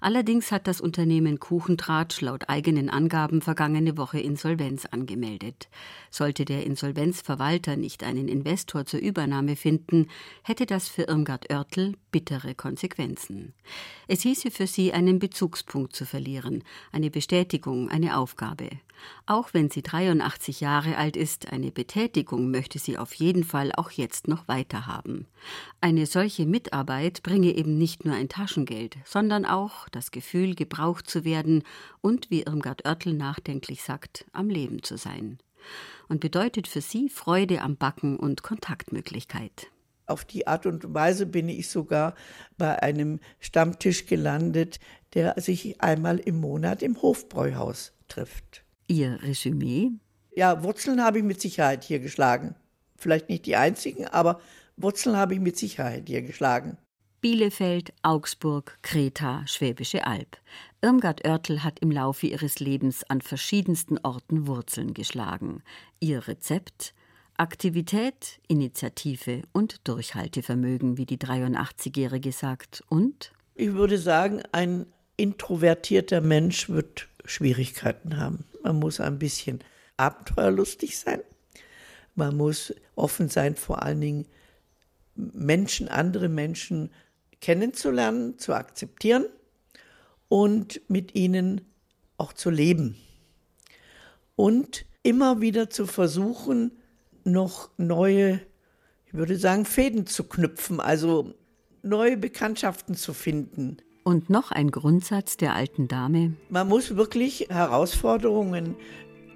Allerdings 0.00 0.52
hat 0.52 0.66
das 0.66 0.80
Unternehmen 0.80 1.38
Kuchentratsch 1.38 2.20
laut 2.20 2.48
eigenen 2.48 2.90
Angaben 2.90 3.42
vergangene 3.42 3.96
Woche 3.96 4.20
Insolvenz 4.20 4.86
angemeldet. 4.86 5.68
Sollte 6.10 6.44
der 6.44 6.64
Insolvenzverwalter 6.66 7.76
nicht 7.76 8.04
einen 8.04 8.28
Investor 8.28 8.86
zur 8.86 9.00
Übernahme 9.00 9.56
finden, 9.56 10.08
hätte 10.42 10.66
das 10.66 10.88
für 10.88 11.02
Irmgard 11.02 11.50
Oertel 11.50 11.94
bittere 12.10 12.54
Konsequenzen. 12.54 13.54
Es 14.08 14.22
hieße 14.22 14.50
für 14.50 14.66
sie, 14.66 14.92
einen 14.92 15.18
Bezugspunkt 15.18 15.94
zu 15.94 16.04
verlieren, 16.04 16.64
eine 16.92 17.10
Bestätigung, 17.10 17.88
eine 17.88 18.16
Aufgabe. 18.16 18.70
Auch 19.26 19.54
wenn 19.54 19.70
sie 19.70 19.82
83 19.82 20.60
Jahre 20.60 20.96
alt 20.96 21.16
ist, 21.16 21.52
eine 21.52 21.70
Betätigung 21.70 22.50
möchte 22.50 22.78
sie 22.78 22.98
auf 22.98 23.14
jeden 23.14 23.44
Fall 23.44 23.72
auch 23.76 23.90
jetzt 23.90 24.28
noch 24.28 24.48
weiterhaben. 24.48 25.26
Eine 25.80 26.06
solche 26.06 26.46
Mitarbeit 26.46 27.22
bringe 27.22 27.54
eben 27.54 27.78
nicht 27.78 28.04
nur 28.04 28.14
ein 28.14 28.28
Taschengeld, 28.28 28.96
sondern 29.04 29.44
auch 29.44 29.88
das 29.88 30.10
Gefühl, 30.10 30.54
gebraucht 30.54 31.08
zu 31.08 31.24
werden 31.24 31.62
und, 32.00 32.30
wie 32.30 32.42
Irmgard 32.42 32.84
Oertel 32.86 33.14
nachdenklich 33.14 33.82
sagt, 33.82 34.24
am 34.32 34.48
Leben 34.48 34.82
zu 34.82 34.96
sein. 34.96 35.38
Und 36.08 36.20
bedeutet 36.20 36.66
für 36.66 36.80
sie 36.80 37.08
Freude 37.08 37.60
am 37.60 37.76
Backen 37.76 38.16
und 38.16 38.42
Kontaktmöglichkeit. 38.42 39.68
Auf 40.10 40.24
die 40.24 40.48
Art 40.48 40.66
und 40.66 40.92
Weise 40.92 41.24
bin 41.24 41.48
ich 41.48 41.68
sogar 41.68 42.16
bei 42.58 42.82
einem 42.82 43.20
Stammtisch 43.38 44.06
gelandet, 44.06 44.80
der 45.14 45.40
sich 45.40 45.80
einmal 45.80 46.18
im 46.18 46.40
Monat 46.40 46.82
im 46.82 47.00
Hofbräuhaus 47.00 47.92
trifft. 48.08 48.64
Ihr 48.90 49.22
Resümee? 49.22 49.92
Ja, 50.34 50.64
Wurzeln 50.64 51.00
habe 51.00 51.18
ich 51.18 51.24
mit 51.24 51.40
Sicherheit 51.40 51.84
hier 51.84 52.00
geschlagen. 52.00 52.56
Vielleicht 52.96 53.28
nicht 53.28 53.46
die 53.46 53.54
einzigen, 53.54 54.06
aber 54.06 54.40
Wurzeln 54.76 55.16
habe 55.16 55.34
ich 55.34 55.40
mit 55.40 55.56
Sicherheit 55.56 56.08
hier 56.08 56.22
geschlagen. 56.22 56.76
Bielefeld, 57.20 57.92
Augsburg, 58.02 58.78
Kreta, 58.82 59.46
Schwäbische 59.46 60.06
Alb. 60.08 60.38
Irmgard 60.82 61.24
Oertel 61.24 61.62
hat 61.62 61.78
im 61.78 61.92
Laufe 61.92 62.26
ihres 62.26 62.58
Lebens 62.58 63.04
an 63.08 63.20
verschiedensten 63.20 63.98
Orten 63.98 64.48
Wurzeln 64.48 64.92
geschlagen. 64.92 65.62
Ihr 66.00 66.26
Rezept? 66.26 66.92
Aktivität, 67.36 68.40
Initiative 68.48 69.42
und 69.52 69.86
Durchhaltevermögen, 69.86 70.96
wie 70.96 71.06
die 71.06 71.18
83-Jährige 71.18 72.32
sagt. 72.32 72.82
Und? 72.88 73.32
Ich 73.54 73.72
würde 73.72 73.98
sagen, 73.98 74.42
ein 74.50 74.86
introvertierter 75.16 76.22
Mensch 76.22 76.68
wird 76.68 77.09
Schwierigkeiten 77.24 78.16
haben. 78.16 78.44
Man 78.62 78.78
muss 78.78 79.00
ein 79.00 79.18
bisschen 79.18 79.60
abenteuerlustig 79.96 80.98
sein. 80.98 81.20
Man 82.14 82.36
muss 82.36 82.74
offen 82.94 83.28
sein, 83.28 83.56
vor 83.56 83.82
allen 83.82 84.00
Dingen 84.00 84.26
Menschen, 85.14 85.88
andere 85.88 86.28
Menschen 86.28 86.90
kennenzulernen, 87.40 88.38
zu 88.38 88.54
akzeptieren 88.54 89.26
und 90.28 90.80
mit 90.88 91.14
ihnen 91.14 91.62
auch 92.16 92.32
zu 92.32 92.50
leben. 92.50 92.96
Und 94.36 94.86
immer 95.02 95.40
wieder 95.40 95.70
zu 95.70 95.86
versuchen, 95.86 96.72
noch 97.24 97.70
neue, 97.76 98.40
ich 99.06 99.14
würde 99.14 99.36
sagen, 99.36 99.64
Fäden 99.64 100.06
zu 100.06 100.24
knüpfen, 100.24 100.80
also 100.80 101.34
neue 101.82 102.16
Bekanntschaften 102.16 102.94
zu 102.94 103.12
finden. 103.12 103.78
Und 104.10 104.28
noch 104.28 104.50
ein 104.50 104.72
Grundsatz 104.72 105.36
der 105.36 105.54
alten 105.54 105.86
Dame. 105.86 106.32
Man 106.48 106.68
muss 106.68 106.96
wirklich 106.96 107.46
Herausforderungen 107.48 108.74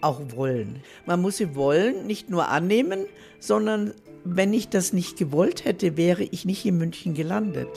auch 0.00 0.20
wollen. 0.34 0.80
Man 1.06 1.22
muss 1.22 1.36
sie 1.36 1.54
wollen, 1.54 2.08
nicht 2.08 2.28
nur 2.28 2.48
annehmen, 2.48 3.06
sondern 3.38 3.94
wenn 4.24 4.52
ich 4.52 4.70
das 4.70 4.92
nicht 4.92 5.16
gewollt 5.16 5.64
hätte, 5.64 5.96
wäre 5.96 6.24
ich 6.24 6.44
nicht 6.44 6.66
in 6.66 6.78
München 6.78 7.14
gelandet. 7.14 7.68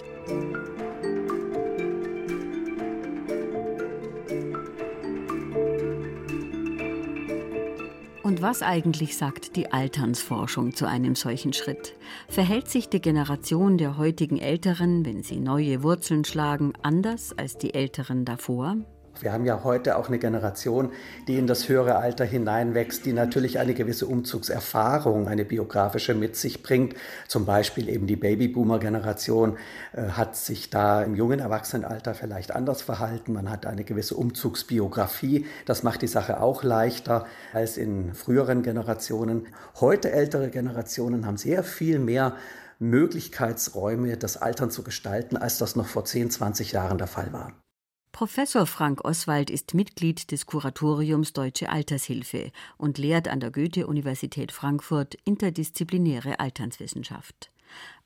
Und 8.38 8.44
was 8.44 8.62
eigentlich 8.62 9.17
sagt 9.17 9.56
die 9.56 9.72
Alternsforschung 9.72 10.75
zu 10.75 10.88
einem 10.88 11.15
solchen 11.15 11.53
Schritt? 11.53 11.96
Verhält 12.29 12.70
sich 12.70 12.88
die 12.88 13.01
Generation 13.01 13.79
der 13.79 13.98
heutigen 13.98 14.38
Älteren, 14.38 15.03
wenn 15.08 15.24
sie 15.24 15.39
neue 15.39 15.82
Wurzeln 15.82 16.24
schlagen, 16.24 16.74
anders 16.84 17.36
als 17.36 17.58
die 17.58 17.74
Älteren 17.74 18.25
davor? 18.25 18.77
Wir 19.21 19.33
haben 19.33 19.45
ja 19.45 19.63
heute 19.63 19.97
auch 19.97 20.07
eine 20.07 20.19
Generation, 20.19 20.91
die 21.27 21.38
in 21.38 21.47
das 21.47 21.69
höhere 21.69 21.97
Alter 21.97 22.25
hineinwächst, 22.25 23.05
die 23.05 23.13
natürlich 23.13 23.59
eine 23.59 23.74
gewisse 23.74 24.05
Umzugserfahrung, 24.05 25.27
eine 25.27 25.45
biografische 25.45 26.13
mit 26.13 26.36
sich 26.36 26.63
bringt. 26.63 26.95
Zum 27.27 27.45
Beispiel 27.45 27.89
eben 27.89 28.07
die 28.07 28.15
Babyboomer-Generation 28.15 29.57
äh, 29.93 30.09
hat 30.09 30.36
sich 30.36 30.69
da 30.69 31.03
im 31.03 31.15
jungen 31.15 31.39
Erwachsenenalter 31.39 32.13
vielleicht 32.13 32.55
anders 32.55 32.81
verhalten. 32.81 33.33
Man 33.33 33.50
hat 33.50 33.65
eine 33.65 33.83
gewisse 33.83 34.15
Umzugsbiografie. 34.15 35.45
Das 35.65 35.83
macht 35.83 36.01
die 36.01 36.07
Sache 36.07 36.41
auch 36.41 36.63
leichter 36.63 37.25
als 37.53 37.77
in 37.77 38.13
früheren 38.13 38.63
Generationen. 38.63 39.47
Heute 39.79 40.12
ältere 40.12 40.50
Generationen 40.50 41.25
haben 41.25 41.38
sehr 41.38 41.63
viel 41.63 42.00
mehr 42.00 42.36
Möglichkeitsräume, 42.79 44.17
das 44.17 44.38
Altern 44.38 44.69
zu 44.71 44.83
gestalten, 44.83 45.38
als 45.38 45.57
das 45.57 45.75
noch 45.75 45.88
vor 45.88 46.05
10, 46.05 46.31
20 46.31 46.71
Jahren 46.71 46.97
der 46.97 47.07
Fall 47.07 47.33
war. 47.33 47.53
Professor 48.17 48.65
Frank 48.65 49.05
Oswald 49.05 49.51
ist 49.51 49.75
Mitglied 49.75 50.31
des 50.31 50.47
Kuratoriums 50.47 51.33
Deutsche 51.33 51.69
Altershilfe 51.69 52.50
und 52.79 52.97
lehrt 52.97 53.27
an 53.27 53.39
der 53.39 53.51
Goethe-Universität 53.51 54.51
Frankfurt 54.51 55.13
interdisziplinäre 55.24 56.39
Alternswissenschaft. 56.39 57.51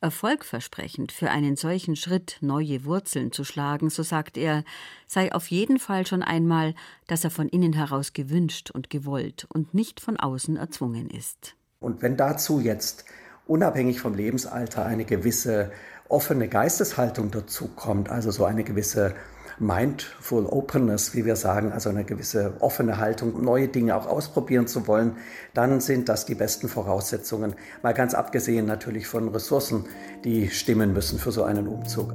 Erfolgversprechend 0.01 1.13
für 1.13 1.29
einen 1.29 1.55
solchen 1.55 1.95
Schritt 1.95 2.39
neue 2.41 2.83
Wurzeln 2.83 3.31
zu 3.31 3.45
schlagen, 3.45 3.89
so 3.89 4.03
sagt 4.03 4.35
er, 4.35 4.65
sei 5.07 5.31
auf 5.31 5.47
jeden 5.47 5.79
Fall 5.79 6.05
schon 6.05 6.23
einmal, 6.23 6.75
dass 7.07 7.23
er 7.23 7.31
von 7.31 7.47
innen 7.47 7.71
heraus 7.71 8.11
gewünscht 8.11 8.69
und 8.69 8.89
gewollt 8.89 9.47
und 9.47 9.73
nicht 9.73 10.01
von 10.01 10.17
außen 10.17 10.57
erzwungen 10.57 11.09
ist. 11.09 11.55
Und 11.79 12.01
wenn 12.01 12.17
dazu 12.17 12.59
jetzt 12.59 13.05
unabhängig 13.47 14.01
vom 14.01 14.15
Lebensalter 14.15 14.85
eine 14.85 15.05
gewisse 15.05 15.71
offene 16.09 16.49
Geisteshaltung 16.49 17.31
dazu 17.31 17.69
kommt, 17.69 18.09
also 18.09 18.29
so 18.29 18.43
eine 18.43 18.65
gewisse 18.65 19.15
Mindful 19.60 20.46
Openness, 20.46 21.13
wie 21.15 21.25
wir 21.25 21.36
sagen, 21.36 21.72
also 21.72 21.89
eine 21.89 22.03
gewisse 22.03 22.53
offene 22.60 22.98
Haltung, 22.98 23.43
neue 23.43 23.67
Dinge 23.67 23.96
auch 23.96 24.08
ausprobieren 24.08 24.67
zu 24.67 24.88
wollen, 24.88 25.17
dann 25.53 25.81
sind 25.81 26.10
das 26.10 26.25
die 26.25 26.36
besten 26.36 26.70
Voraussetzungen. 26.70 27.55
Mal 27.84 27.93
ganz 27.93 28.13
abgesehen 28.13 28.65
natürlich 28.65 29.08
von 29.08 29.29
Ressourcen, 29.29 29.86
die 30.24 30.50
stimmen 30.50 30.93
müssen 30.93 31.20
für 31.20 31.31
so 31.31 31.43
einen 31.43 31.67
Umzug. 31.67 32.13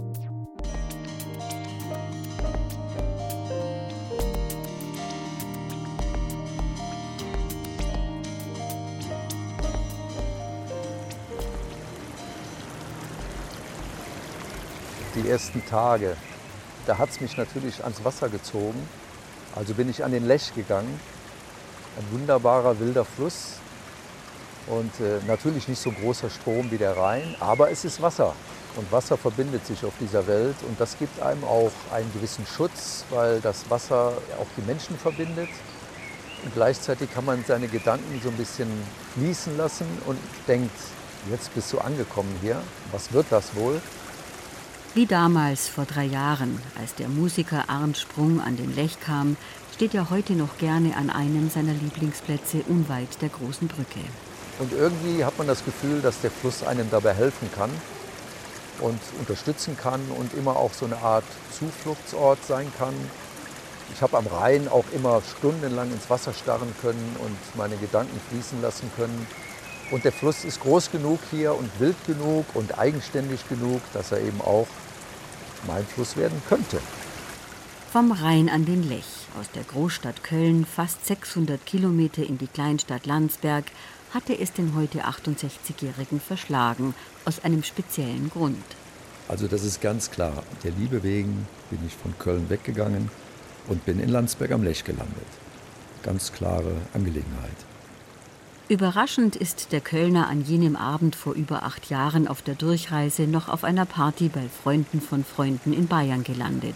Die 15.14 15.30
ersten 15.30 15.64
Tage 15.64 16.14
da 16.86 16.98
hat 16.98 17.10
es 17.10 17.20
mich 17.20 17.36
natürlich 17.36 17.82
ans 17.82 18.04
Wasser 18.04 18.28
gezogen. 18.28 18.88
Also 19.54 19.74
bin 19.74 19.90
ich 19.90 20.04
an 20.04 20.12
den 20.12 20.26
Lech 20.26 20.54
gegangen. 20.54 21.00
Ein 21.98 22.18
wunderbarer 22.18 22.78
wilder 22.78 23.04
Fluss 23.04 23.54
und 24.66 24.92
äh, 25.00 25.18
natürlich 25.26 25.68
nicht 25.68 25.80
so 25.80 25.90
großer 25.90 26.28
Strom 26.28 26.70
wie 26.70 26.76
der 26.76 26.96
Rhein, 26.96 27.34
aber 27.40 27.70
es 27.70 27.84
ist 27.84 28.02
Wasser. 28.02 28.34
Und 28.74 28.90
Wasser 28.92 29.16
verbindet 29.16 29.64
sich 29.66 29.84
auf 29.84 29.94
dieser 29.98 30.26
Welt 30.26 30.56
und 30.68 30.78
das 30.78 30.98
gibt 30.98 31.22
einem 31.22 31.42
auch 31.44 31.70
einen 31.92 32.12
gewissen 32.12 32.44
Schutz, 32.46 33.04
weil 33.10 33.40
das 33.40 33.70
Wasser 33.70 34.12
auch 34.38 34.46
die 34.56 34.62
Menschen 34.62 34.98
verbindet. 34.98 35.48
Und 36.44 36.52
gleichzeitig 36.52 37.12
kann 37.14 37.24
man 37.24 37.42
seine 37.46 37.68
Gedanken 37.68 38.20
so 38.22 38.28
ein 38.28 38.36
bisschen 38.36 38.68
fließen 39.14 39.56
lassen 39.56 39.86
und 40.04 40.18
denkt, 40.46 40.76
jetzt 41.30 41.54
bist 41.54 41.72
du 41.72 41.78
angekommen 41.78 42.36
hier, 42.42 42.60
was 42.92 43.12
wird 43.12 43.26
das 43.30 43.54
wohl? 43.54 43.80
Wie 44.96 45.04
damals 45.04 45.68
vor 45.68 45.84
drei 45.84 46.06
Jahren, 46.06 46.58
als 46.80 46.94
der 46.94 47.10
Musiker 47.10 47.68
Arndt 47.68 47.98
Sprung 47.98 48.40
an 48.40 48.56
den 48.56 48.74
Lech 48.74 48.98
kam, 48.98 49.36
steht 49.74 49.94
er 49.94 50.08
heute 50.08 50.32
noch 50.32 50.56
gerne 50.56 50.96
an 50.96 51.10
einem 51.10 51.50
seiner 51.50 51.74
Lieblingsplätze 51.74 52.62
unweit 52.66 53.20
der 53.20 53.28
großen 53.28 53.68
Brücke. 53.68 54.00
Und 54.58 54.72
irgendwie 54.72 55.22
hat 55.22 55.36
man 55.36 55.48
das 55.48 55.62
Gefühl, 55.66 56.00
dass 56.00 56.22
der 56.22 56.30
Fluss 56.30 56.62
einem 56.62 56.88
dabei 56.90 57.12
helfen 57.12 57.50
kann 57.54 57.68
und 58.80 58.98
unterstützen 59.18 59.76
kann 59.76 60.00
und 60.16 60.32
immer 60.32 60.56
auch 60.56 60.72
so 60.72 60.86
eine 60.86 60.96
Art 60.96 61.26
Zufluchtsort 61.52 62.42
sein 62.46 62.72
kann. 62.78 62.94
Ich 63.92 64.00
habe 64.00 64.16
am 64.16 64.26
Rhein 64.26 64.66
auch 64.66 64.86
immer 64.94 65.20
stundenlang 65.36 65.92
ins 65.92 66.08
Wasser 66.08 66.32
starren 66.32 66.74
können 66.80 67.16
und 67.22 67.36
meine 67.54 67.76
Gedanken 67.76 68.18
fließen 68.30 68.62
lassen 68.62 68.90
können. 68.96 69.26
Und 69.90 70.04
der 70.04 70.12
Fluss 70.12 70.46
ist 70.46 70.60
groß 70.60 70.90
genug 70.90 71.20
hier 71.30 71.54
und 71.54 71.68
wild 71.80 71.96
genug 72.06 72.46
und 72.54 72.78
eigenständig 72.78 73.46
genug, 73.50 73.82
dass 73.92 74.10
er 74.10 74.22
eben 74.22 74.40
auch 74.40 74.66
mein 75.66 75.86
Fluss 75.86 76.16
werden 76.16 76.40
könnte. 76.48 76.78
Vom 77.92 78.12
Rhein 78.12 78.48
an 78.48 78.64
den 78.66 78.88
Lech, 78.88 79.26
aus 79.40 79.50
der 79.54 79.62
Großstadt 79.62 80.22
Köln, 80.22 80.66
fast 80.66 81.06
600 81.06 81.64
Kilometer 81.64 82.22
in 82.22 82.36
die 82.36 82.46
Kleinstadt 82.46 83.06
Landsberg, 83.06 83.64
hatte 84.12 84.38
es 84.38 84.52
den 84.52 84.74
heute 84.74 85.04
68-Jährigen 85.04 86.20
verschlagen, 86.20 86.94
aus 87.24 87.42
einem 87.44 87.62
speziellen 87.62 88.30
Grund. 88.30 88.64
Also 89.28 89.48
das 89.48 89.64
ist 89.64 89.80
ganz 89.80 90.10
klar. 90.10 90.42
Der 90.62 90.72
Liebe 90.72 91.02
wegen 91.02 91.46
bin 91.70 91.80
ich 91.86 91.94
von 91.94 92.16
Köln 92.18 92.48
weggegangen 92.48 93.10
und 93.66 93.84
bin 93.84 93.98
in 93.98 94.08
Landsberg 94.08 94.52
am 94.52 94.62
Lech 94.62 94.84
gelandet. 94.84 95.26
Ganz 96.02 96.32
klare 96.32 96.72
Angelegenheit. 96.94 97.56
Überraschend 98.68 99.36
ist 99.36 99.70
der 99.70 99.80
Kölner 99.80 100.26
an 100.26 100.42
jenem 100.42 100.74
Abend 100.74 101.14
vor 101.14 101.34
über 101.34 101.62
acht 101.62 101.88
Jahren 101.88 102.26
auf 102.26 102.42
der 102.42 102.56
Durchreise 102.56 103.28
noch 103.28 103.48
auf 103.48 103.62
einer 103.62 103.86
Party 103.86 104.28
bei 104.28 104.42
Freunden 104.48 105.00
von 105.00 105.24
Freunden 105.24 105.72
in 105.72 105.86
Bayern 105.86 106.24
gelandet 106.24 106.74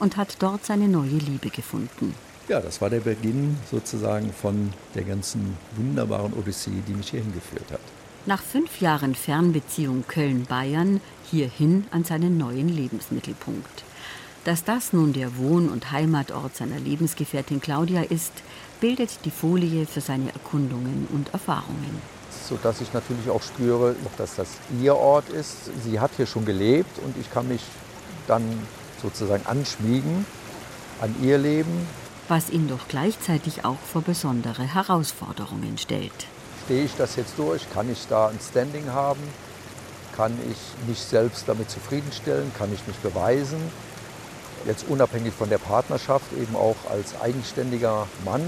und 0.00 0.16
hat 0.16 0.38
dort 0.40 0.64
seine 0.64 0.88
neue 0.88 1.10
Liebe 1.10 1.50
gefunden. 1.50 2.12
Ja, 2.48 2.58
das 2.58 2.80
war 2.80 2.90
der 2.90 3.00
Beginn 3.00 3.56
sozusagen 3.70 4.32
von 4.32 4.72
der 4.96 5.04
ganzen 5.04 5.56
wunderbaren 5.76 6.32
Odyssee, 6.32 6.82
die 6.88 6.94
mich 6.94 7.10
hierhin 7.10 7.32
geführt 7.32 7.70
hat. 7.70 7.80
Nach 8.26 8.42
fünf 8.42 8.80
Jahren 8.80 9.14
Fernbeziehung 9.14 10.04
Köln-Bayern 10.08 11.00
hierhin 11.30 11.84
an 11.92 12.02
seinen 12.02 12.36
neuen 12.36 12.68
Lebensmittelpunkt. 12.68 13.84
Dass 14.44 14.64
das 14.64 14.92
nun 14.92 15.12
der 15.12 15.36
Wohn- 15.36 15.68
und 15.68 15.92
Heimatort 15.92 16.56
seiner 16.56 16.80
Lebensgefährtin 16.80 17.60
Claudia 17.60 18.02
ist, 18.02 18.32
bildet 18.80 19.24
die 19.24 19.30
Folie 19.30 19.86
für 19.86 20.00
seine 20.00 20.32
Erkundungen 20.32 21.08
und 21.12 21.32
Erfahrungen. 21.32 22.00
So 22.48 22.58
dass 22.62 22.80
ich 22.80 22.92
natürlich 22.92 23.28
auch 23.30 23.42
spüre, 23.42 23.94
dass 24.16 24.36
das 24.36 24.48
ihr 24.80 24.96
Ort 24.96 25.28
ist. 25.28 25.70
Sie 25.84 26.00
hat 26.00 26.10
hier 26.16 26.26
schon 26.26 26.44
gelebt 26.44 26.98
und 27.04 27.16
ich 27.18 27.30
kann 27.30 27.48
mich 27.48 27.62
dann 28.26 28.42
sozusagen 29.02 29.44
anschmiegen 29.46 30.24
an 31.00 31.14
ihr 31.22 31.38
Leben. 31.38 31.86
Was 32.28 32.50
ihn 32.50 32.68
doch 32.68 32.88
gleichzeitig 32.88 33.64
auch 33.64 33.78
vor 33.78 34.02
besondere 34.02 34.62
Herausforderungen 34.62 35.78
stellt. 35.78 36.26
Stehe 36.64 36.84
ich 36.84 36.94
das 36.96 37.16
jetzt 37.16 37.38
durch? 37.38 37.70
Kann 37.72 37.90
ich 37.90 38.06
da 38.08 38.28
ein 38.28 38.38
Standing 38.40 38.90
haben? 38.92 39.20
Kann 40.16 40.36
ich 40.50 40.88
mich 40.88 40.98
selbst 40.98 41.44
damit 41.48 41.70
zufriedenstellen? 41.70 42.50
Kann 42.58 42.72
ich 42.74 42.86
mich 42.86 42.96
beweisen? 42.96 43.58
Jetzt 44.66 44.88
unabhängig 44.88 45.32
von 45.34 45.48
der 45.48 45.58
Partnerschaft 45.58 46.32
eben 46.40 46.56
auch 46.56 46.76
als 46.90 47.20
eigenständiger 47.20 48.06
Mann. 48.24 48.42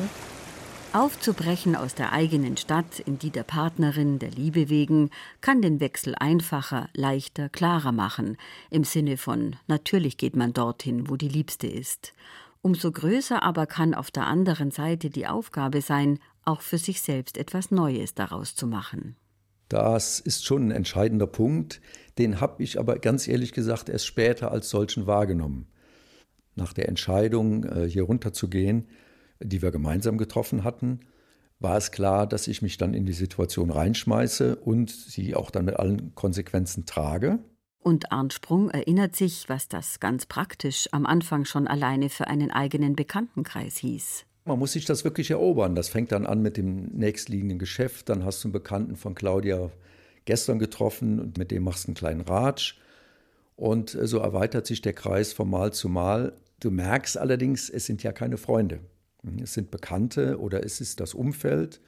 Aufzubrechen 0.93 1.76
aus 1.76 1.95
der 1.95 2.12
eigenen 2.12 2.57
Stadt 2.57 2.99
in 2.99 3.17
die 3.19 3.31
der 3.31 3.45
Partnerin 3.45 4.19
der 4.19 4.33
Liebe 4.33 4.69
wegen 4.69 5.11
kann 5.40 5.62
den 5.62 5.79
Wechsel 5.79 6.17
einfacher, 6.19 6.88
leichter, 6.95 7.49
klarer 7.49 7.93
machen, 7.93 8.37
im 8.71 8.83
Sinne 8.83 9.17
von 9.17 9.55
natürlich 9.69 10.17
geht 10.17 10.35
man 10.35 10.52
dorthin, 10.52 11.09
wo 11.09 11.17
die 11.17 11.29
Liebste 11.29 11.69
ist. 11.69 12.12
Umso 12.61 12.90
größer 12.90 13.43
aber 13.43 13.67
kann 13.67 13.95
auf 13.95 14.11
der 14.11 14.26
anderen 14.26 14.73
Seite 14.73 15.11
die 15.11 15.29
Aufgabe 15.29 15.81
sein, 15.81 16.19
auch 16.45 16.61
für 16.61 16.79
sich 16.79 17.00
selbst 17.02 17.38
etwas 17.38 17.71
Neues 17.71 18.14
daraus 18.14 18.57
zu 18.57 18.67
machen. 18.67 19.17
Das 19.69 20.19
ist 20.19 20.45
schon 20.45 20.69
ein 20.69 20.71
entscheidender 20.73 21.29
Punkt. 21.29 21.81
Den 22.19 22.40
habe 22.40 22.62
ich 22.62 22.81
aber 22.81 22.99
ganz 22.99 23.29
ehrlich 23.29 23.52
gesagt 23.52 23.88
erst 23.88 24.07
später 24.07 24.50
als 24.50 24.69
solchen 24.69 25.07
wahrgenommen. 25.07 25.69
Nach 26.61 26.75
der 26.75 26.88
Entscheidung, 26.88 27.64
äh, 27.64 27.88
hier 27.88 28.02
runterzugehen, 28.02 28.87
die 29.43 29.62
wir 29.62 29.71
gemeinsam 29.71 30.19
getroffen 30.19 30.62
hatten, 30.62 31.00
war 31.59 31.76
es 31.76 31.90
klar, 31.90 32.26
dass 32.26 32.49
ich 32.49 32.61
mich 32.62 32.76
dann 32.76 32.95
in 32.95 33.07
die 33.07 33.14
Situation 33.14 33.71
reinschmeiße 33.71 34.57
und 34.57 34.90
sie 34.90 35.35
auch 35.35 35.50
dann 35.50 35.64
mit 35.64 35.76
allen 35.76 36.14
Konsequenzen 36.14 36.85
trage. 36.85 37.38
Und 37.83 38.12
Arndt 38.12 38.35
Sprung 38.35 38.69
erinnert 38.69 39.17
sich, 39.17 39.49
was 39.49 39.69
das 39.69 40.00
ganz 40.00 40.26
praktisch 40.26 40.88
am 40.93 41.07
Anfang 41.07 41.47
schon 41.47 41.67
alleine 41.67 42.11
für 42.11 42.26
einen 42.26 42.50
eigenen 42.50 42.95
Bekanntenkreis 42.95 43.79
hieß. 43.79 44.26
Man 44.45 44.59
muss 44.59 44.73
sich 44.73 44.85
das 44.85 45.05
wirklich 45.05 45.31
erobern. 45.31 45.75
Das 45.75 45.88
fängt 45.88 46.12
dann 46.12 46.26
an 46.26 46.43
mit 46.43 46.59
dem 46.59 46.88
nächstliegenden 46.88 47.59
Geschäft. 47.59 48.11
Dann 48.11 48.25
hast 48.25 48.45
du 48.45 48.49
einen 48.49 48.52
Bekannten 48.52 48.97
von 48.97 49.14
Claudia 49.14 49.71
gestern 50.26 50.59
getroffen 50.59 51.21
und 51.21 51.38
mit 51.38 51.50
dem 51.50 51.62
machst 51.62 51.85
du 51.85 51.88
einen 51.88 51.95
kleinen 51.95 52.21
Ratsch. 52.21 52.79
Und 53.57 53.90
so 53.90 54.19
erweitert 54.19 54.67
sich 54.67 54.81
der 54.81 54.95
Kreis 54.95 55.33
von 55.33 55.49
Mal 55.49 55.73
zu 55.73 55.88
Mal. 55.88 56.33
Du 56.61 56.71
merkst 56.71 57.17
allerdings, 57.17 57.71
es 57.71 57.87
sind 57.87 58.02
ja 58.02 58.12
keine 58.12 58.37
Freunde. 58.37 58.81
Es 59.43 59.55
sind 59.55 59.71
Bekannte 59.71 60.38
oder 60.38 60.64
es 60.64 60.81
ist 60.81 61.00
das 61.00 61.14
Umfeld. 61.14 61.81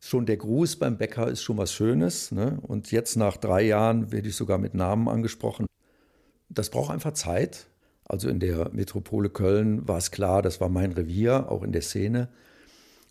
Schon 0.00 0.26
der 0.26 0.36
Gruß 0.36 0.76
beim 0.76 0.98
Bäcker 0.98 1.28
ist 1.28 1.42
schon 1.42 1.58
was 1.58 1.72
Schönes. 1.72 2.32
Ne? 2.32 2.58
Und 2.62 2.90
jetzt 2.90 3.16
nach 3.16 3.36
drei 3.36 3.62
Jahren 3.62 4.12
werde 4.12 4.28
ich 4.28 4.36
sogar 4.36 4.58
mit 4.58 4.74
Namen 4.74 5.08
angesprochen. 5.08 5.66
Das 6.48 6.70
braucht 6.70 6.90
einfach 6.90 7.12
Zeit. 7.12 7.66
Also 8.04 8.28
in 8.28 8.40
der 8.40 8.70
Metropole 8.72 9.30
Köln 9.30 9.86
war 9.88 9.98
es 9.98 10.10
klar, 10.10 10.40
das 10.40 10.60
war 10.60 10.68
mein 10.68 10.92
Revier, 10.92 11.50
auch 11.50 11.62
in 11.62 11.72
der 11.72 11.82
Szene. 11.82 12.28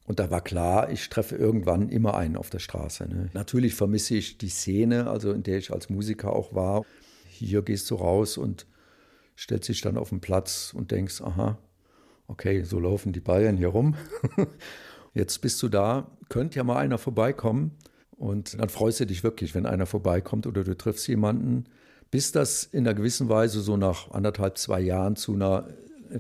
Und 0.06 0.20
da 0.20 0.32
war 0.32 0.42
klar, 0.42 0.92
ich 0.92 1.10
treffe 1.10 1.36
irgendwann 1.36 1.90
immer 1.90 2.16
einen 2.16 2.38
auf 2.38 2.50
der 2.50 2.60
Straße. 2.60 3.08
Ne? 3.08 3.30
Natürlich 3.34 3.76
vermisse 3.76 4.16
ich 4.16 4.38
die 4.38 4.50
Szene, 4.50 5.10
also 5.10 5.32
in 5.32 5.44
der 5.44 5.58
ich 5.58 5.74
als 5.74 5.90
Musiker 5.90 6.32
auch 6.32 6.54
war. 6.54 6.84
Hier 7.28 7.62
gehst 7.62 7.90
du 7.92 7.96
raus 7.96 8.38
und 8.38 8.68
stellst 9.38 9.70
dich 9.70 9.82
dann 9.82 9.98
auf 9.98 10.10
den 10.10 10.22
Platz 10.22 10.74
und 10.76 10.92
denkst, 10.92 11.22
aha, 11.22 11.58
okay, 12.28 12.64
so 12.64 12.80
laufen 12.80 13.14
die 13.14 13.20
Bayern 13.20 13.58
hier 13.58 13.70
rum. 13.70 13.96
Jetzt 15.14 15.42
bist 15.42 15.62
du 15.64 15.70
da, 15.70 16.12
könnte 16.30 16.58
ja 16.58 16.64
mal 16.64 16.78
einer 16.78 16.98
vorbeikommen. 16.98 17.72
Und 18.12 18.60
dann 18.60 18.70
freust 18.70 19.00
du 19.02 19.06
dich 19.06 19.24
wirklich, 19.24 19.56
wenn 19.56 19.66
einer 19.66 19.86
vorbeikommt 19.86 20.48
oder 20.48 20.64
du 20.64 20.76
triffst 20.76 21.08
jemanden, 21.08 21.66
bis 22.12 22.32
das 22.32 22.64
in 22.64 22.88
einer 22.88 22.94
gewissen 22.94 23.30
Weise 23.30 23.62
so 23.62 23.78
nach 23.78 24.12
anderthalb, 24.12 24.58
zwei 24.58 24.80
Jahren 24.80 25.16
zu 25.16 25.34
einer 25.34 25.68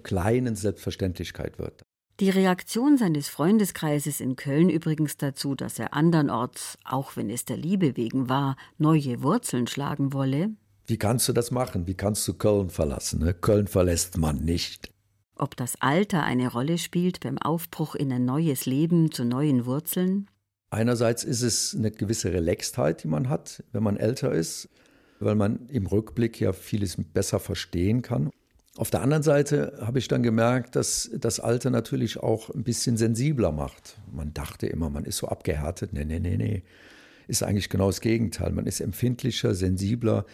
kleinen 0.03 0.55
Selbstverständlichkeit 0.55 1.57
wird. 1.57 1.83
Die 2.21 2.29
Reaktion 2.29 2.97
seines 2.97 3.27
Freundeskreises 3.27 4.21
in 4.21 4.37
Köln 4.37 4.69
übrigens 4.69 5.17
dazu, 5.17 5.53
dass 5.53 5.79
er 5.79 5.93
andernorts, 5.93 6.77
auch 6.85 7.17
wenn 7.17 7.29
es 7.29 7.43
der 7.43 7.57
Liebe 7.57 7.97
wegen 7.97 8.29
war, 8.29 8.55
neue 8.77 9.21
Wurzeln 9.21 9.67
schlagen 9.67 10.13
wolle. 10.13 10.51
Wie 10.87 10.97
kannst 10.97 11.27
du 11.27 11.33
das 11.33 11.51
machen? 11.51 11.87
Wie 11.87 11.95
kannst 11.95 12.27
du 12.27 12.33
Köln 12.33 12.69
verlassen? 12.69 13.19
Ne? 13.19 13.33
Köln 13.33 13.67
verlässt 13.67 14.17
man 14.17 14.37
nicht. 14.37 14.91
Ob 15.35 15.57
das 15.57 15.81
Alter 15.81 16.23
eine 16.23 16.51
Rolle 16.51 16.77
spielt 16.77 17.19
beim 17.19 17.37
Aufbruch 17.37 17.95
in 17.95 18.11
ein 18.11 18.25
neues 18.25 18.65
Leben 18.65 19.11
zu 19.11 19.25
neuen 19.25 19.65
Wurzeln? 19.65 20.29
Einerseits 20.69 21.23
ist 21.23 21.41
es 21.41 21.75
eine 21.75 21.91
gewisse 21.91 22.31
Relaxtheit, 22.31 23.03
die 23.03 23.07
man 23.07 23.29
hat, 23.29 23.63
wenn 23.71 23.83
man 23.83 23.97
älter 23.97 24.31
ist 24.31 24.69
weil 25.19 25.35
man 25.35 25.67
im 25.67 25.87
Rückblick 25.87 26.39
ja 26.39 26.53
vieles 26.53 26.97
besser 26.97 27.39
verstehen 27.39 28.01
kann. 28.01 28.29
Auf 28.77 28.89
der 28.89 29.01
anderen 29.01 29.23
Seite 29.23 29.77
habe 29.81 29.99
ich 29.99 30.07
dann 30.09 30.21
gemerkt, 30.21 30.75
dass 30.75 31.09
das 31.13 31.39
Alter 31.39 31.69
natürlich 31.69 32.17
auch 32.17 32.49
ein 32.49 32.63
bisschen 32.63 32.97
sensibler 32.97 33.51
macht. 33.51 33.97
Man 34.11 34.33
dachte 34.33 34.67
immer, 34.67 34.89
man 34.89 35.05
ist 35.05 35.17
so 35.17 35.27
abgehärtet. 35.27 35.93
Nee, 35.93 36.03
nee, 36.03 36.19
nee, 36.19 36.35
nee. 36.35 36.63
Ist 37.27 37.41
eigentlich 37.41 37.69
genau 37.69 37.87
das 37.87 38.01
Gegenteil. 38.01 38.51
Man 38.51 38.67
ist 38.67 38.81
empfindlicher, 38.81 39.55
sensibler, 39.55 40.25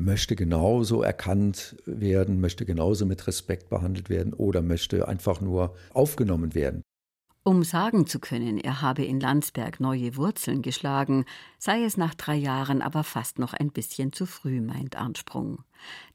möchte 0.00 0.34
genauso 0.34 1.02
erkannt 1.02 1.76
werden, 1.86 2.40
möchte 2.40 2.64
genauso 2.64 3.06
mit 3.06 3.26
Respekt 3.26 3.68
behandelt 3.68 4.10
werden 4.10 4.32
oder 4.32 4.62
möchte 4.62 5.06
einfach 5.06 5.40
nur 5.40 5.74
aufgenommen 5.92 6.54
werden. 6.54 6.82
Um 7.42 7.62
sagen 7.64 8.06
zu 8.06 8.18
können, 8.18 8.58
er 8.58 8.82
habe 8.82 9.02
in 9.02 9.18
Landsberg 9.18 9.80
neue 9.80 10.16
Wurzeln 10.16 10.60
geschlagen, 10.60 11.24
sei 11.58 11.84
es 11.84 11.96
nach 11.96 12.14
drei 12.14 12.36
Jahren 12.36 12.82
aber 12.82 13.02
fast 13.02 13.38
noch 13.38 13.54
ein 13.54 13.70
bisschen 13.70 14.12
zu 14.12 14.26
früh, 14.26 14.60
meint 14.60 14.96
Arnsprung. 14.96 15.64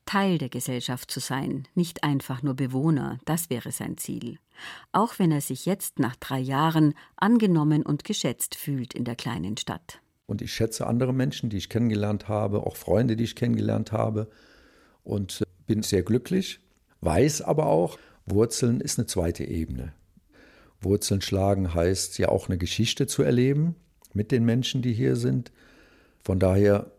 Teil 0.06 0.38
der 0.38 0.50
Gesellschaft 0.50 1.10
zu 1.10 1.20
sein, 1.20 1.68
nicht 1.74 2.04
einfach 2.04 2.44
nur 2.44 2.54
Bewohner, 2.54 3.20
das 3.26 3.50
wäre 3.50 3.72
sein 3.72 3.98
Ziel. 3.98 4.38
Auch 4.92 5.18
wenn 5.18 5.32
er 5.32 5.42
sich 5.42 5.66
jetzt 5.66 5.98
nach 5.98 6.16
drei 6.16 6.40
Jahren 6.40 6.94
angenommen 7.18 7.84
und 7.84 8.04
geschätzt 8.04 8.54
fühlt 8.54 8.94
in 8.94 9.04
der 9.04 9.16
kleinen 9.16 9.58
Stadt. 9.58 10.00
Und 10.28 10.42
ich 10.42 10.54
schätze 10.54 10.88
andere 10.88 11.14
Menschen, 11.14 11.50
die 11.50 11.58
ich 11.58 11.70
kennengelernt 11.70 12.28
habe, 12.28 12.66
auch 12.66 12.76
Freunde, 12.76 13.16
die 13.16 13.24
ich 13.24 13.36
kennengelernt 13.36 13.92
habe 13.92 14.28
und 15.04 15.42
äh, 15.42 15.46
bin 15.68 15.84
sehr 15.84 16.04
glücklich, 16.04 16.60
weiß 17.02 17.42
aber 17.42 17.68
auch, 17.68 17.98
Wurzeln 18.26 18.82
ist 18.82 18.98
eine 18.98 19.06
zweite 19.06 19.44
Ebene. 19.44 19.94
Wurzeln 20.82 21.22
schlagen 21.22 21.74
heißt 21.74 22.18
ja 22.18 22.30
auch 22.30 22.50
eine 22.50 22.58
Geschichte 22.58 23.08
zu 23.08 23.24
erleben 23.24 23.76
mit 24.14 24.32
den 24.32 24.46
Menschen, 24.46 24.82
die 24.82 24.94
hier 24.94 25.16
sind. 25.16 25.52
Von 26.24 26.40
daher 26.40 26.92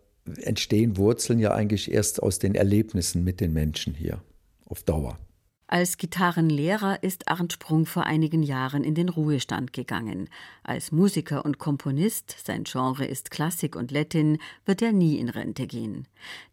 entstehen 0.43 0.97
Wurzeln 0.97 1.39
ja 1.39 1.53
eigentlich 1.53 1.91
erst 1.91 2.23
aus 2.23 2.39
den 2.39 2.55
Erlebnissen 2.55 3.25
mit 3.25 3.41
den 3.41 3.53
Menschen 3.53 3.95
hier 3.95 4.23
auf 4.67 4.83
Dauer. 4.83 5.19
Als 5.69 5.97
Gitarrenlehrer 5.97 7.03
ist 7.03 7.27
Arndt 7.27 7.55
Sprung 7.55 7.87
vor 7.87 8.05
einigen 8.05 8.45
Jahren 8.45 8.85
in 8.85 8.95
den 8.95 9.09
Ruhestand 9.09 9.73
gegangen. 9.73 10.29
Als 10.63 10.93
Musiker 10.93 11.45
und 11.45 11.59
Komponist, 11.59 12.37
sein 12.45 12.63
Genre 12.63 13.05
ist 13.05 13.33
Klassik 13.33 13.75
und 13.75 13.91
Latin, 13.91 14.39
wird 14.65 14.81
er 14.81 14.93
nie 14.93 15.19
in 15.19 15.29
Rente 15.29 15.67
gehen. 15.67 16.07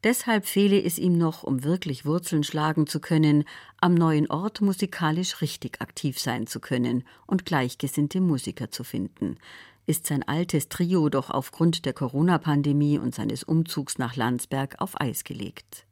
Deshalb 0.03 0.47
fehle 0.47 0.81
es 0.81 0.97
ihm 0.97 1.15
noch, 1.15 1.43
um 1.43 1.63
wirklich 1.63 2.05
Wurzeln 2.05 2.43
schlagen 2.43 2.87
zu 2.87 2.99
können, 2.99 3.43
am 3.79 3.93
neuen 3.93 4.31
Ort 4.31 4.61
musikalisch 4.61 5.41
richtig 5.41 5.79
aktiv 5.79 6.17
sein 6.17 6.47
zu 6.47 6.59
können 6.59 7.03
und 7.27 7.45
gleichgesinnte 7.45 8.19
Musiker 8.19 8.71
zu 8.71 8.83
finden. 8.83 9.37
Ist 9.85 10.07
sein 10.07 10.23
altes 10.23 10.69
Trio 10.69 11.09
doch 11.09 11.29
aufgrund 11.29 11.85
der 11.85 11.93
Corona-Pandemie 11.93 12.97
und 12.97 13.13
seines 13.13 13.43
Umzugs 13.43 13.99
nach 13.99 14.15
Landsberg 14.15 14.81
auf 14.81 14.99
Eis 14.99 15.23
gelegt. 15.23 15.85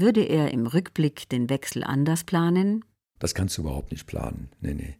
Würde 0.00 0.22
er 0.22 0.50
im 0.50 0.66
Rückblick 0.66 1.28
den 1.28 1.50
Wechsel 1.50 1.84
anders 1.84 2.24
planen? 2.24 2.86
Das 3.18 3.34
kannst 3.34 3.58
du 3.58 3.60
überhaupt 3.60 3.90
nicht 3.90 4.06
planen. 4.06 4.48
Nee, 4.62 4.72
nee. 4.72 4.96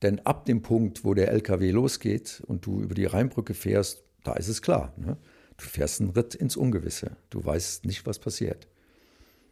Denn 0.00 0.20
ab 0.20 0.46
dem 0.46 0.62
Punkt, 0.62 1.04
wo 1.04 1.12
der 1.12 1.30
LKW 1.30 1.70
losgeht 1.72 2.42
und 2.46 2.64
du 2.64 2.80
über 2.80 2.94
die 2.94 3.04
Rheinbrücke 3.04 3.52
fährst, 3.52 4.02
da 4.24 4.32
ist 4.32 4.48
es 4.48 4.62
klar. 4.62 4.94
Ne? 4.96 5.18
Du 5.58 5.64
fährst 5.66 6.00
einen 6.00 6.08
Ritt 6.08 6.34
ins 6.34 6.56
Ungewisse. 6.56 7.18
Du 7.28 7.44
weißt 7.44 7.84
nicht, 7.84 8.06
was 8.06 8.18
passiert. 8.18 8.66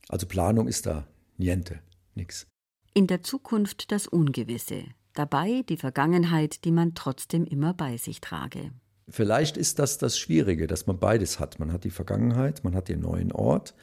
Also 0.08 0.26
Planung 0.26 0.68
ist 0.68 0.86
da 0.86 1.06
niente, 1.36 1.80
nix. 2.14 2.46
In 2.94 3.06
der 3.06 3.22
Zukunft 3.22 3.92
das 3.92 4.06
Ungewisse. 4.06 4.84
Dabei 5.12 5.64
die 5.68 5.76
Vergangenheit, 5.76 6.64
die 6.64 6.72
man 6.72 6.94
trotzdem 6.94 7.44
immer 7.44 7.74
bei 7.74 7.98
sich 7.98 8.22
trage. 8.22 8.70
Vielleicht 9.06 9.58
ist 9.58 9.80
das 9.80 9.98
das 9.98 10.18
Schwierige, 10.18 10.66
dass 10.66 10.86
man 10.86 10.98
beides 10.98 11.38
hat. 11.38 11.58
Man 11.58 11.74
hat 11.74 11.84
die 11.84 11.90
Vergangenheit, 11.90 12.64
man 12.64 12.74
hat 12.74 12.88
den 12.88 13.00
neuen 13.00 13.32
Ort 13.32 13.74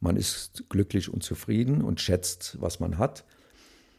man 0.00 0.16
ist 0.16 0.64
glücklich 0.68 1.12
und 1.12 1.22
zufrieden 1.22 1.82
und 1.82 2.00
schätzt, 2.00 2.56
was 2.60 2.80
man 2.80 2.98
hat. 2.98 3.24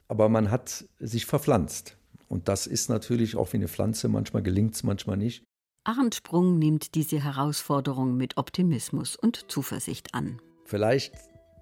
Aber 0.07 0.29
man 0.29 0.51
hat 0.51 0.85
sich 0.99 1.25
verpflanzt. 1.25 1.97
Und 2.29 2.47
das 2.47 2.67
ist 2.67 2.89
natürlich 2.89 3.35
auch 3.35 3.53
wie 3.53 3.57
eine 3.57 3.67
Pflanze. 3.67 4.07
Manchmal 4.07 4.43
gelingt 4.43 4.75
es, 4.75 4.83
manchmal 4.83 5.17
nicht. 5.17 5.43
Arndt 5.83 6.15
Sprung 6.15 6.59
nimmt 6.59 6.95
diese 6.95 7.23
Herausforderung 7.23 8.17
mit 8.17 8.37
Optimismus 8.37 9.15
und 9.15 9.49
Zuversicht 9.49 10.13
an. 10.13 10.41
Vielleicht 10.65 11.13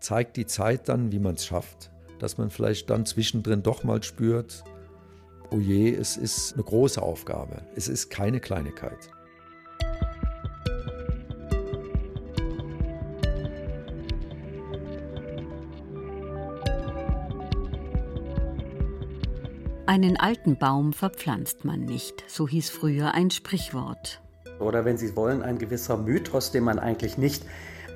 zeigt 0.02 0.38
die 0.38 0.48
Zeit 0.48 0.90
dann, 0.90 1.12
wie 1.12 1.20
man 1.20 1.36
es 1.36 1.46
schafft. 1.46 1.92
Dass 2.20 2.38
man 2.38 2.50
vielleicht 2.50 2.90
dann 2.90 3.06
zwischendrin 3.06 3.62
doch 3.62 3.84
mal 3.84 4.02
spürt, 4.02 4.64
oh 5.52 5.60
je, 5.60 5.94
es 5.94 6.18
ist 6.18 6.54
eine 6.54 6.64
große 6.64 7.02
Aufgabe. 7.02 7.62
Es 7.76 7.88
ist 7.88 8.10
keine 8.10 8.40
Kleinigkeit. 8.40 9.12
Einen 19.96 20.18
alten 20.18 20.58
Baum 20.58 20.92
verpflanzt 20.92 21.64
man 21.64 21.86
nicht, 21.86 22.26
so 22.28 22.50
hieß 22.50 22.70
früher 22.70 23.14
ein 23.14 23.32
Sprichwort. 23.32 24.22
Oder 24.60 24.84
wenn 24.84 24.98
Sie 24.98 25.16
wollen, 25.16 25.42
ein 25.42 25.58
gewisser 25.58 25.96
Mythos, 25.96 26.52
den 26.52 26.66
man 26.66 26.80
eigentlich 26.80 27.18
nicht 27.18 27.46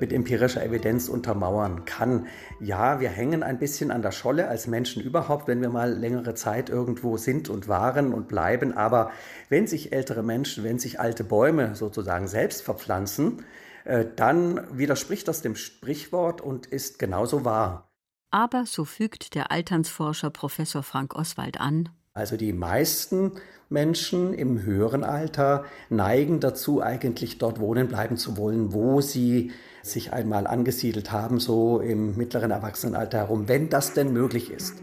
mit 0.00 0.10
empirischer 0.10 0.64
Evidenz 0.64 1.10
untermauern 1.10 1.84
kann. 1.84 2.26
Ja, 2.58 3.00
wir 3.00 3.10
hängen 3.10 3.42
ein 3.42 3.58
bisschen 3.58 3.90
an 3.90 4.00
der 4.00 4.12
Scholle 4.12 4.48
als 4.48 4.66
Menschen 4.66 5.02
überhaupt, 5.02 5.46
wenn 5.46 5.60
wir 5.60 5.68
mal 5.68 5.92
längere 5.92 6.32
Zeit 6.32 6.70
irgendwo 6.70 7.18
sind 7.18 7.50
und 7.50 7.68
waren 7.68 8.14
und 8.14 8.28
bleiben. 8.28 8.72
Aber 8.72 9.10
wenn 9.50 9.66
sich 9.66 9.92
ältere 9.92 10.22
Menschen, 10.22 10.64
wenn 10.64 10.78
sich 10.78 11.00
alte 11.00 11.22
Bäume 11.22 11.74
sozusagen 11.74 12.28
selbst 12.28 12.62
verpflanzen, 12.62 13.44
äh, 13.84 14.06
dann 14.16 14.66
widerspricht 14.72 15.28
das 15.28 15.42
dem 15.42 15.54
Sprichwort 15.54 16.40
und 16.40 16.64
ist 16.64 16.98
genauso 16.98 17.44
wahr. 17.44 17.89
Aber, 18.30 18.64
so 18.64 18.84
fügt 18.84 19.34
der 19.34 19.50
Alternsforscher 19.50 20.30
Professor 20.30 20.82
Frank 20.82 21.14
Oswald 21.14 21.60
an, 21.60 21.88
Also 22.14 22.36
die 22.36 22.52
meisten 22.52 23.32
Menschen 23.68 24.34
im 24.34 24.62
höheren 24.62 25.04
Alter 25.04 25.64
neigen 25.88 26.40
dazu, 26.40 26.82
eigentlich 26.82 27.38
dort 27.38 27.60
wohnen 27.60 27.88
bleiben 27.88 28.16
zu 28.16 28.36
wollen, 28.36 28.72
wo 28.72 29.00
sie 29.00 29.52
sich 29.82 30.12
einmal 30.12 30.46
angesiedelt 30.46 31.12
haben, 31.12 31.40
so 31.40 31.80
im 31.80 32.16
mittleren 32.16 32.50
Erwachsenenalter 32.50 33.18
herum, 33.18 33.48
wenn 33.48 33.68
das 33.68 33.94
denn 33.94 34.12
möglich 34.12 34.50
ist. 34.50 34.74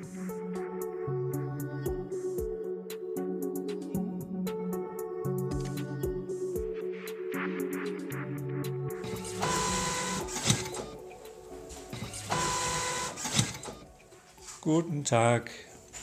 Guten 14.68 15.06
Tag. 15.06 15.50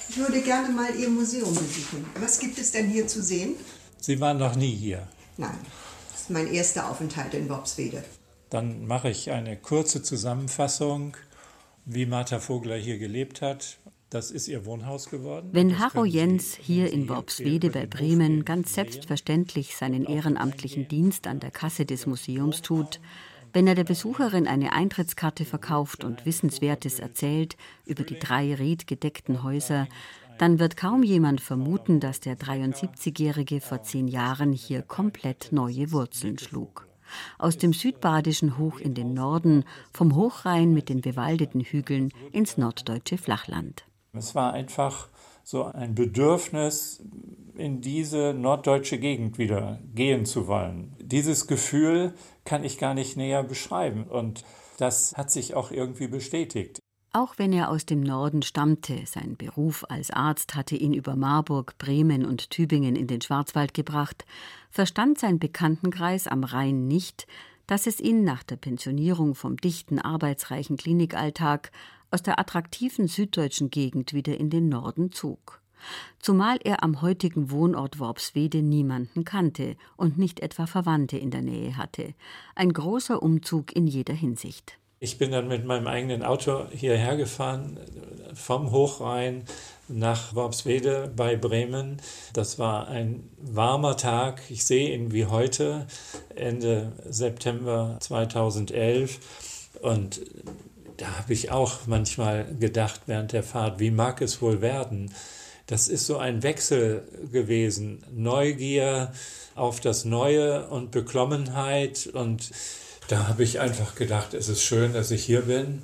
Ich 0.09 0.17
würde 0.17 0.41
gerne 0.41 0.71
mal 0.71 0.89
Ihr 0.99 1.11
Museum 1.11 1.53
besuchen. 1.53 2.07
Was 2.19 2.39
gibt 2.39 2.57
es 2.57 2.73
denn 2.73 2.89
hier 2.89 3.07
zu 3.07 3.23
sehen? 3.23 3.57
Sie 4.01 4.19
waren 4.23 4.39
noch 4.39 4.57
nie 4.57 4.75
hier. 4.75 5.07
Nein, 5.37 5.59
das 6.11 6.23
ist 6.23 6.31
mein 6.31 6.47
erster 6.47 6.89
Aufenthalt 6.91 7.35
in 7.35 7.51
Worpswede. 7.51 8.03
Dann 8.49 8.87
mache 8.87 9.11
ich 9.11 9.31
eine 9.31 9.59
kurze 9.59 10.03
Zusammenfassung, 10.03 11.15
wie 11.85 12.07
Martha 12.07 12.41
Vogler 12.41 12.77
hier 12.77 12.97
gelebt 12.97 13.43
hat. 13.43 13.77
Das 14.09 14.31
ist 14.31 14.49
ihr 14.49 14.65
Wohnhaus 14.65 15.11
geworden. 15.11 15.51
Wenn 15.53 15.79
Harro 15.79 16.07
Jens 16.07 16.55
hier 16.55 16.91
in 16.91 17.07
Worpswede 17.11 17.69
bei 17.69 17.85
Bremen 17.85 18.47
ganz 18.47 18.73
selbstverständlich 18.73 19.77
seinen 19.77 20.07
ehrenamtlichen 20.07 20.89
Dienst 20.89 21.27
an 21.27 21.39
der 21.39 21.51
Kasse 21.51 21.85
des 21.85 22.07
Museums 22.07 22.63
tut, 22.63 22.99
wenn 23.55 23.69
er 23.69 23.77
der 23.77 23.85
Besucherin 23.85 24.49
eine 24.49 24.73
Eintrittskarte 24.73 25.45
verkauft 25.45 26.05
und 26.05 26.27
Wissenswertes 26.27 26.99
erzählt 26.99 27.57
über 27.87 28.03
die 28.03 28.19
drei 28.19 28.53
riedgedeckten 28.53 29.45
Häuser, 29.45 29.87
dann 30.39 30.59
wird 30.59 30.77
kaum 30.77 31.05
jemand 31.05 31.41
vermuten, 31.41 32.01
dass 32.01 32.19
der 32.19 32.37
73-Jährige 32.37 33.61
vor 33.61 33.83
zehn 33.85 34.09
Jahren 34.09 34.53
hier 34.53 34.83
komplett 34.83 35.53
neue 35.53 35.93
Wurzeln 35.93 36.39
schlug. 36.39 36.89
Aus 37.39 37.57
dem 37.57 37.73
südbadischen 37.73 38.59
hoch 38.59 38.81
in 38.81 38.95
den 38.95 39.15
Norden, 39.15 39.65
vom 39.93 40.17
Hochrhein 40.17 40.75
mit 40.75 40.89
den 40.89 41.01
bewaldeten 41.01 41.61
Hügeln 41.61 42.11
ins 42.33 42.59
norddeutsche 42.59 43.19
Flachland. 43.19 43.85
Es 44.13 44.35
war 44.35 44.53
einfach 44.53 45.09
so 45.45 45.65
ein 45.65 45.95
Bedürfnis, 45.95 47.03
in 47.57 47.81
diese 47.81 48.35
norddeutsche 48.35 48.99
Gegend 48.99 49.39
wieder 49.39 49.79
gehen 49.95 50.27
zu 50.27 50.49
wollen. 50.49 50.97
Dieses 50.99 51.47
Gefühl 51.47 52.15
kann 52.45 52.65
ich 52.65 52.79
gar 52.79 52.95
nicht 52.95 53.17
näher 53.17 53.45
beschreiben 53.45 54.05
und 54.05 54.45
das 54.79 55.15
hat 55.17 55.31
sich 55.31 55.55
auch 55.55 55.71
irgendwie 55.71 56.09
bestätigt. 56.09 56.81
Auch 57.13 57.35
wenn 57.39 57.53
er 57.53 57.71
aus 57.71 57.87
dem 57.87 58.01
Norden 58.01 58.43
stammte, 58.43 59.03
sein 59.07 59.37
Beruf 59.37 59.85
als 59.89 60.11
Arzt 60.11 60.57
hatte 60.57 60.75
ihn 60.75 60.93
über 60.93 61.15
Marburg, 61.15 61.79
Bremen 61.79 62.27
und 62.27 62.51
Tübingen 62.51 62.97
in 62.97 63.07
den 63.07 63.21
Schwarzwald 63.21 63.73
gebracht, 63.73 64.25
verstand 64.71 65.21
sein 65.21 65.39
Bekanntenkreis 65.39 66.27
am 66.27 66.43
Rhein 66.43 66.89
nicht, 66.89 67.29
dass 67.69 67.87
es 67.87 68.01
ihn 68.01 68.25
nach 68.25 68.43
der 68.43 68.57
Pensionierung 68.57 69.37
vom 69.37 69.57
dichten, 69.57 70.01
arbeitsreichen 70.01 70.77
Klinikalltag 70.77 71.71
aus 72.15 72.23
der 72.23 72.39
attraktiven 72.39 73.09
süddeutschen 73.09 73.71
Gegend 73.71 74.15
wieder 74.15 74.39
in 74.39 74.49
den 74.49 74.69
Norden 74.69 75.11
zog. 75.11 75.61
Zumal 76.21 76.59
er 76.63 76.83
am 76.85 77.03
heutigen 77.03 77.51
Wohnort 77.51 77.99
Worpswede 77.99 78.63
niemanden 78.63 79.25
kannte 79.25 79.77
und 79.97 80.17
nicht 80.17 80.41
etwa 80.41 80.67
Verwandte 80.67 81.19
in 81.19 81.31
der 81.31 81.43
Nähe 81.43 81.77
hatte. 81.77 82.15
Ein 82.55 82.73
großer 82.73 83.21
Umzug 83.21 83.75
in 83.75 83.89
jeder 83.89 84.15
Hinsicht. 84.15 84.79
Ich 85.01 85.19
bin 85.19 85.33
dann 85.33 85.49
mit 85.49 85.67
meinem 85.67 85.89
eigenen 85.89 86.23
Auto 86.23 86.67
hierher 86.71 87.17
gefahren, 87.17 87.79
vom 88.33 88.71
Hochrhein 88.71 89.43
nach 89.89 90.35
Worpswede 90.35 91.13
bei 91.15 91.37
Bremen. 91.37 92.01
Das 92.33 92.59
war 92.59 92.89
ein 92.89 93.29
warmer 93.39 93.97
Tag. 93.97 94.41
Ich 94.49 94.65
sehe 94.65 94.95
ihn 94.95 95.13
wie 95.13 95.27
heute, 95.27 95.87
Ende 96.35 96.93
September 97.11 97.99
2011. 98.01 99.19
Und 99.83 100.23
da 100.97 101.19
habe 101.19 101.33
ich 101.33 101.51
auch 101.51 101.87
manchmal 101.87 102.55
gedacht 102.57 103.03
während 103.07 103.33
der 103.33 103.43
Fahrt, 103.43 103.81
wie 103.81 103.91
mag 103.91 104.21
es 104.21 104.41
wohl 104.41 104.61
werden? 104.61 105.13
Das 105.67 105.89
ist 105.89 106.07
so 106.07 106.19
ein 106.19 106.43
Wechsel 106.43 107.09
gewesen. 107.33 108.05
Neugier 108.13 109.13
auf 109.55 109.81
das 109.81 110.05
Neue 110.05 110.69
und 110.69 110.91
Beklommenheit. 110.91 112.07
Und 112.07 112.51
da 113.09 113.29
habe 113.29 113.43
ich 113.43 113.61
einfach 113.61 113.95
gedacht, 113.95 114.35
es 114.35 114.49
ist 114.49 114.63
schön, 114.63 114.93
dass 114.93 115.11
ich 115.11 115.25
hier 115.25 115.43
bin. 115.43 115.83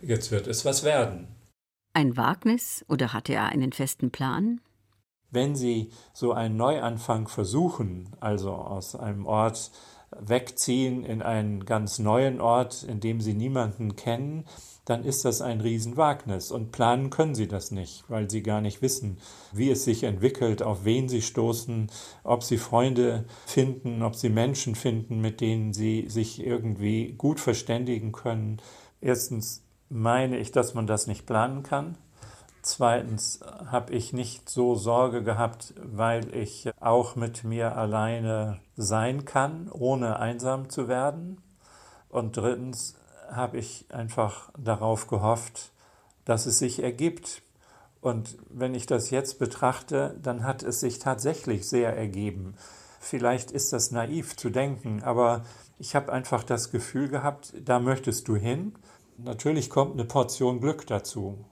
Jetzt 0.00 0.30
wird 0.30 0.46
es 0.46 0.64
was 0.64 0.82
werden. 0.82 1.28
Ein 1.92 2.16
Wagnis 2.16 2.84
oder 2.88 3.12
hatte 3.12 3.34
er 3.34 3.46
einen 3.46 3.72
festen 3.72 4.10
Plan? 4.10 4.60
Wenn 5.30 5.56
Sie 5.56 5.90
so 6.14 6.32
einen 6.32 6.56
Neuanfang 6.56 7.28
versuchen, 7.28 8.16
also 8.20 8.52
aus 8.52 8.94
einem 8.94 9.26
Ort 9.26 9.70
wegziehen 10.20 11.04
in 11.04 11.22
einen 11.22 11.64
ganz 11.64 11.98
neuen 11.98 12.40
Ort, 12.40 12.82
in 12.82 13.00
dem 13.00 13.20
Sie 13.20 13.34
niemanden 13.34 13.96
kennen, 13.96 14.44
dann 14.88 15.04
ist 15.04 15.24
das 15.26 15.42
ein 15.42 15.60
Riesenwagnis. 15.60 16.50
Und 16.50 16.72
planen 16.72 17.10
können 17.10 17.34
sie 17.34 17.46
das 17.46 17.70
nicht, 17.70 18.04
weil 18.08 18.30
sie 18.30 18.42
gar 18.42 18.62
nicht 18.62 18.80
wissen, 18.80 19.18
wie 19.52 19.70
es 19.70 19.84
sich 19.84 20.02
entwickelt, 20.04 20.62
auf 20.62 20.84
wen 20.84 21.10
sie 21.10 21.20
stoßen, 21.20 21.90
ob 22.24 22.42
sie 22.42 22.56
Freunde 22.56 23.26
finden, 23.44 24.02
ob 24.02 24.14
sie 24.14 24.30
Menschen 24.30 24.74
finden, 24.74 25.20
mit 25.20 25.42
denen 25.42 25.74
sie 25.74 26.06
sich 26.08 26.44
irgendwie 26.44 27.12
gut 27.18 27.38
verständigen 27.38 28.12
können. 28.12 28.62
Erstens 29.02 29.62
meine 29.90 30.38
ich, 30.38 30.52
dass 30.52 30.72
man 30.72 30.86
das 30.86 31.06
nicht 31.06 31.26
planen 31.26 31.62
kann. 31.62 31.98
Zweitens 32.68 33.40
habe 33.70 33.94
ich 33.94 34.12
nicht 34.12 34.50
so 34.50 34.74
Sorge 34.74 35.24
gehabt, 35.24 35.72
weil 35.82 36.34
ich 36.34 36.68
auch 36.80 37.16
mit 37.16 37.42
mir 37.42 37.78
alleine 37.78 38.60
sein 38.76 39.24
kann, 39.24 39.70
ohne 39.72 40.18
einsam 40.18 40.68
zu 40.68 40.86
werden. 40.86 41.40
Und 42.10 42.36
drittens 42.36 42.94
habe 43.32 43.56
ich 43.56 43.86
einfach 43.88 44.50
darauf 44.58 45.06
gehofft, 45.06 45.72
dass 46.26 46.44
es 46.44 46.58
sich 46.58 46.82
ergibt. 46.82 47.40
Und 48.02 48.36
wenn 48.50 48.74
ich 48.74 48.84
das 48.84 49.08
jetzt 49.08 49.38
betrachte, 49.38 50.18
dann 50.22 50.44
hat 50.44 50.62
es 50.62 50.80
sich 50.80 50.98
tatsächlich 50.98 51.66
sehr 51.66 51.96
ergeben. 51.96 52.54
Vielleicht 53.00 53.50
ist 53.50 53.72
das 53.72 53.92
naiv 53.92 54.36
zu 54.36 54.50
denken, 54.50 55.02
aber 55.02 55.42
ich 55.78 55.96
habe 55.96 56.12
einfach 56.12 56.44
das 56.44 56.70
Gefühl 56.70 57.08
gehabt, 57.08 57.54
da 57.64 57.78
möchtest 57.78 58.28
du 58.28 58.36
hin. 58.36 58.74
Natürlich 59.16 59.70
kommt 59.70 59.94
eine 59.94 60.04
Portion 60.04 60.60
Glück 60.60 60.86
dazu. 60.86 61.46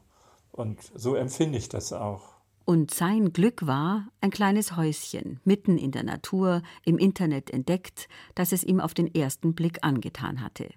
Und 0.57 0.81
so 0.95 1.15
empfinde 1.15 1.59
ich 1.59 1.69
das 1.69 1.93
auch. 1.93 2.35
Und 2.65 2.93
sein 2.93 3.33
Glück 3.33 3.67
war 3.67 4.09
ein 4.21 4.31
kleines 4.31 4.77
Häuschen, 4.77 5.39
mitten 5.45 5.79
in 5.79 5.93
der 5.93 6.03
Natur, 6.03 6.63
im 6.85 6.99
Internet 6.99 7.51
entdeckt, 7.51 8.09
das 8.35 8.51
es 8.51 8.65
ihm 8.65 8.81
auf 8.81 8.93
den 8.93 9.15
ersten 9.15 9.55
Blick 9.55 9.79
angetan 9.83 10.41
hatte. 10.41 10.71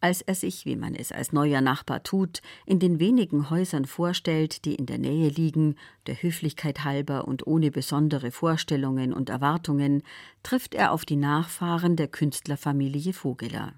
Als 0.00 0.22
er 0.22 0.34
sich, 0.34 0.64
wie 0.64 0.76
man 0.76 0.94
es 0.94 1.12
als 1.12 1.32
neuer 1.32 1.60
Nachbar 1.60 2.02
tut, 2.02 2.40
in 2.64 2.78
den 2.78 3.00
wenigen 3.00 3.50
Häusern 3.50 3.84
vorstellt, 3.84 4.64
die 4.64 4.74
in 4.74 4.86
der 4.86 4.98
Nähe 4.98 5.28
liegen, 5.28 5.74
der 6.06 6.22
Höflichkeit 6.22 6.84
halber 6.84 7.26
und 7.28 7.46
ohne 7.46 7.70
besondere 7.70 8.30
Vorstellungen 8.30 9.12
und 9.12 9.28
Erwartungen, 9.28 10.02
trifft 10.42 10.74
er 10.74 10.92
auf 10.92 11.04
die 11.04 11.16
Nachfahren 11.16 11.96
der 11.96 12.08
Künstlerfamilie 12.08 13.12
Vogeler. 13.12 13.74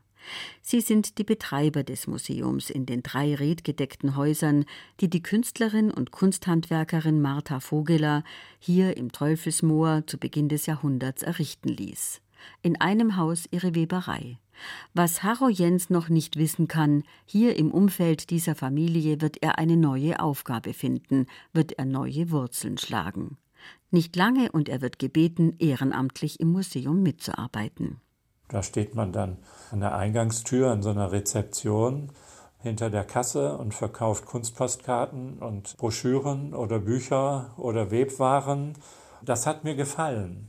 Sie 0.61 0.81
sind 0.81 1.19
die 1.19 1.25
Betreiber 1.25 1.83
des 1.83 2.07
Museums 2.07 2.71
in 2.71 2.87
den 2.87 3.03
drei 3.03 3.35
redgedeckten 3.35 4.17
Häusern, 4.17 4.65
die 5.01 5.11
die 5.11 5.23
Künstlerin 5.23 5.91
und 5.91 6.11
Kunsthandwerkerin 6.11 7.21
Martha 7.21 7.61
Vogeler 7.61 8.25
hier 8.59 8.97
im 8.97 9.13
Teufelsmoor 9.13 10.07
zu 10.07 10.19
Beginn 10.19 10.49
des 10.49 10.67
Jahrhunderts 10.67 11.23
errichten 11.23 11.69
ließ. 11.69 12.21
In 12.63 12.81
einem 12.81 13.17
Haus 13.17 13.47
ihre 13.51 13.75
Weberei. 13.75 14.39
Was 14.95 15.23
Harro 15.23 15.49
Jens 15.49 15.91
noch 15.91 16.09
nicht 16.09 16.37
wissen 16.37 16.69
kann, 16.69 17.05
hier 17.25 17.57
im 17.57 17.71
Umfeld 17.71 18.31
dieser 18.31 18.55
Familie 18.55 19.21
wird 19.21 19.43
er 19.43 19.59
eine 19.59 19.77
neue 19.77 20.21
Aufgabe 20.21 20.73
finden, 20.73 21.27
wird 21.53 21.73
er 21.73 21.85
neue 21.85 22.31
Wurzeln 22.31 22.79
schlagen. 22.79 23.39
Nicht 23.91 24.17
lange 24.17 24.51
und 24.53 24.69
er 24.69 24.81
wird 24.81 24.99
gebeten, 24.99 25.55
ehrenamtlich 25.59 26.41
im 26.41 26.53
Museum 26.53 27.03
mitzuarbeiten. 27.03 28.01
Da 28.53 28.63
steht 28.63 28.95
man 28.95 29.13
dann 29.13 29.39
an 29.71 29.81
der 29.81 29.97
Eingangstür 29.97 30.73
in 30.73 30.83
so 30.83 30.91
einer 30.91 31.11
Rezeption 31.11 32.11
hinter 32.61 32.91
der 32.91 33.05
Kasse 33.05 33.57
und 33.59 33.75
verkauft 33.75 34.27
Kunstpostkarten 34.27 35.39
und 35.39 35.77
Broschüren 35.79 36.55
oder 36.55 36.79
Bücher 36.79 37.51
oder 37.57 37.91
Webwaren. 37.91 38.75
Das 39.23 39.47
hat 39.47 39.65
mir 39.65 39.75
gefallen 39.75 40.49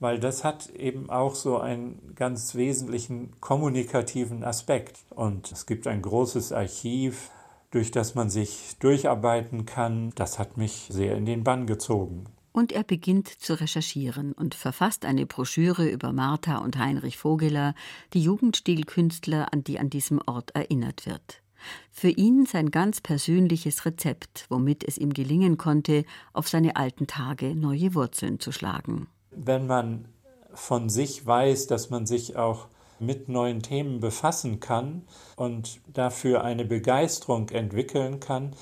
weil 0.00 0.18
das 0.18 0.44
hat 0.44 0.70
eben 0.70 1.10
auch 1.10 1.34
so 1.34 1.58
einen 1.58 2.14
ganz 2.16 2.54
wesentlichen 2.54 3.38
kommunikativen 3.40 4.42
Aspekt. 4.42 4.98
Und 5.10 5.52
es 5.52 5.66
gibt 5.66 5.86
ein 5.86 6.00
großes 6.02 6.52
Archiv, 6.52 7.30
durch 7.70 7.90
das 7.90 8.14
man 8.14 8.30
sich 8.30 8.76
durcharbeiten 8.80 9.66
kann. 9.66 10.12
Das 10.16 10.38
hat 10.38 10.56
mich 10.56 10.88
sehr 10.90 11.16
in 11.16 11.26
den 11.26 11.44
Bann 11.44 11.66
gezogen. 11.66 12.24
Und 12.52 12.72
er 12.72 12.82
beginnt 12.82 13.28
zu 13.28 13.60
recherchieren 13.60 14.32
und 14.32 14.54
verfasst 14.54 15.04
eine 15.04 15.26
Broschüre 15.26 15.88
über 15.88 16.12
Martha 16.12 16.58
und 16.58 16.78
Heinrich 16.78 17.16
Vogeler, 17.16 17.74
die 18.12 18.22
Jugendstilkünstler, 18.22 19.52
an 19.52 19.62
die 19.62 19.78
an 19.78 19.90
diesem 19.90 20.20
Ort 20.26 20.50
erinnert 20.54 21.06
wird. 21.06 21.42
Für 21.90 22.08
ihn 22.08 22.46
sein 22.46 22.70
ganz 22.70 23.00
persönliches 23.00 23.84
Rezept, 23.84 24.46
womit 24.48 24.82
es 24.82 24.98
ihm 24.98 25.12
gelingen 25.12 25.58
konnte, 25.58 26.04
auf 26.32 26.48
seine 26.48 26.76
alten 26.76 27.06
Tage 27.06 27.54
neue 27.54 27.94
Wurzeln 27.94 28.40
zu 28.40 28.52
schlagen. 28.52 29.08
Wenn 29.30 29.66
man 29.66 30.06
von 30.52 30.88
sich 30.88 31.24
weiß, 31.24 31.66
dass 31.66 31.90
man 31.90 32.06
sich 32.06 32.36
auch 32.36 32.66
mit 32.98 33.28
neuen 33.28 33.62
Themen 33.62 34.00
befassen 34.00 34.60
kann 34.60 35.02
und 35.36 35.80
dafür 35.92 36.44
eine 36.44 36.64
Begeisterung 36.64 37.48
entwickeln 37.48 38.20
kann, 38.20 38.54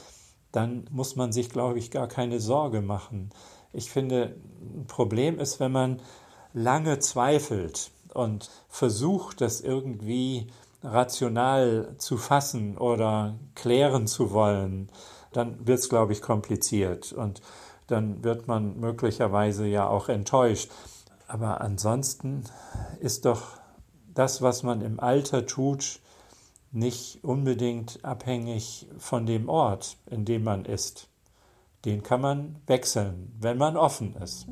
dann 0.53 0.87
muss 0.91 1.17
man 1.17 1.33
sich, 1.33 1.51
glaube 1.51 1.79
ich, 1.79 1.91
gar 1.91 2.09
keine 2.09 2.41
Sorge 2.41 2.81
machen. 2.81 3.31
Ich 3.73 3.91
finde, 3.91 4.37
ein 4.61 4.87
Problem 4.87 5.39
ist, 5.39 5.61
wenn 5.61 5.73
man 5.73 6.01
lange 6.53 6.99
zweifelt 6.99 7.91
und 8.15 8.51
versucht, 8.69 9.41
das 9.41 9.61
irgendwie 9.61 10.49
rational 10.83 11.95
zu 11.99 12.17
fassen 12.17 12.79
oder 12.79 13.37
klären 13.55 14.07
zu 14.07 14.31
wollen, 14.31 14.89
dann 15.33 15.67
wird 15.67 15.81
es, 15.81 15.89
glaube 15.89 16.13
ich, 16.13 16.23
kompliziert 16.23 17.13
und 17.13 17.43
dann 17.87 18.23
wird 18.23 18.47
man 18.47 18.79
möglicherweise 18.79 19.67
ja 19.67 19.89
auch 19.89 20.09
enttäuscht. 20.09 20.71
Aber 21.27 21.61
ansonsten 21.61 22.45
ist 23.01 23.25
doch 23.25 23.59
das, 24.15 24.41
was 24.41 24.63
man 24.63 24.81
im 24.81 25.01
Alter 25.01 25.47
tut, 25.47 26.01
nicht 26.71 27.23
unbedingt 27.23 28.05
abhängig 28.05 28.89
von 28.99 29.27
dem 29.27 29.49
Ort, 29.49 29.97
in 30.07 30.25
dem 30.25 30.45
man 30.45 30.65
ist. 30.65 31.09
Den 31.85 32.03
kann 32.03 32.21
man 32.21 32.57
wechseln, 32.67 33.33
wenn 33.39 33.57
man 33.57 33.77
offen 33.77 34.15
ist. 34.17 34.47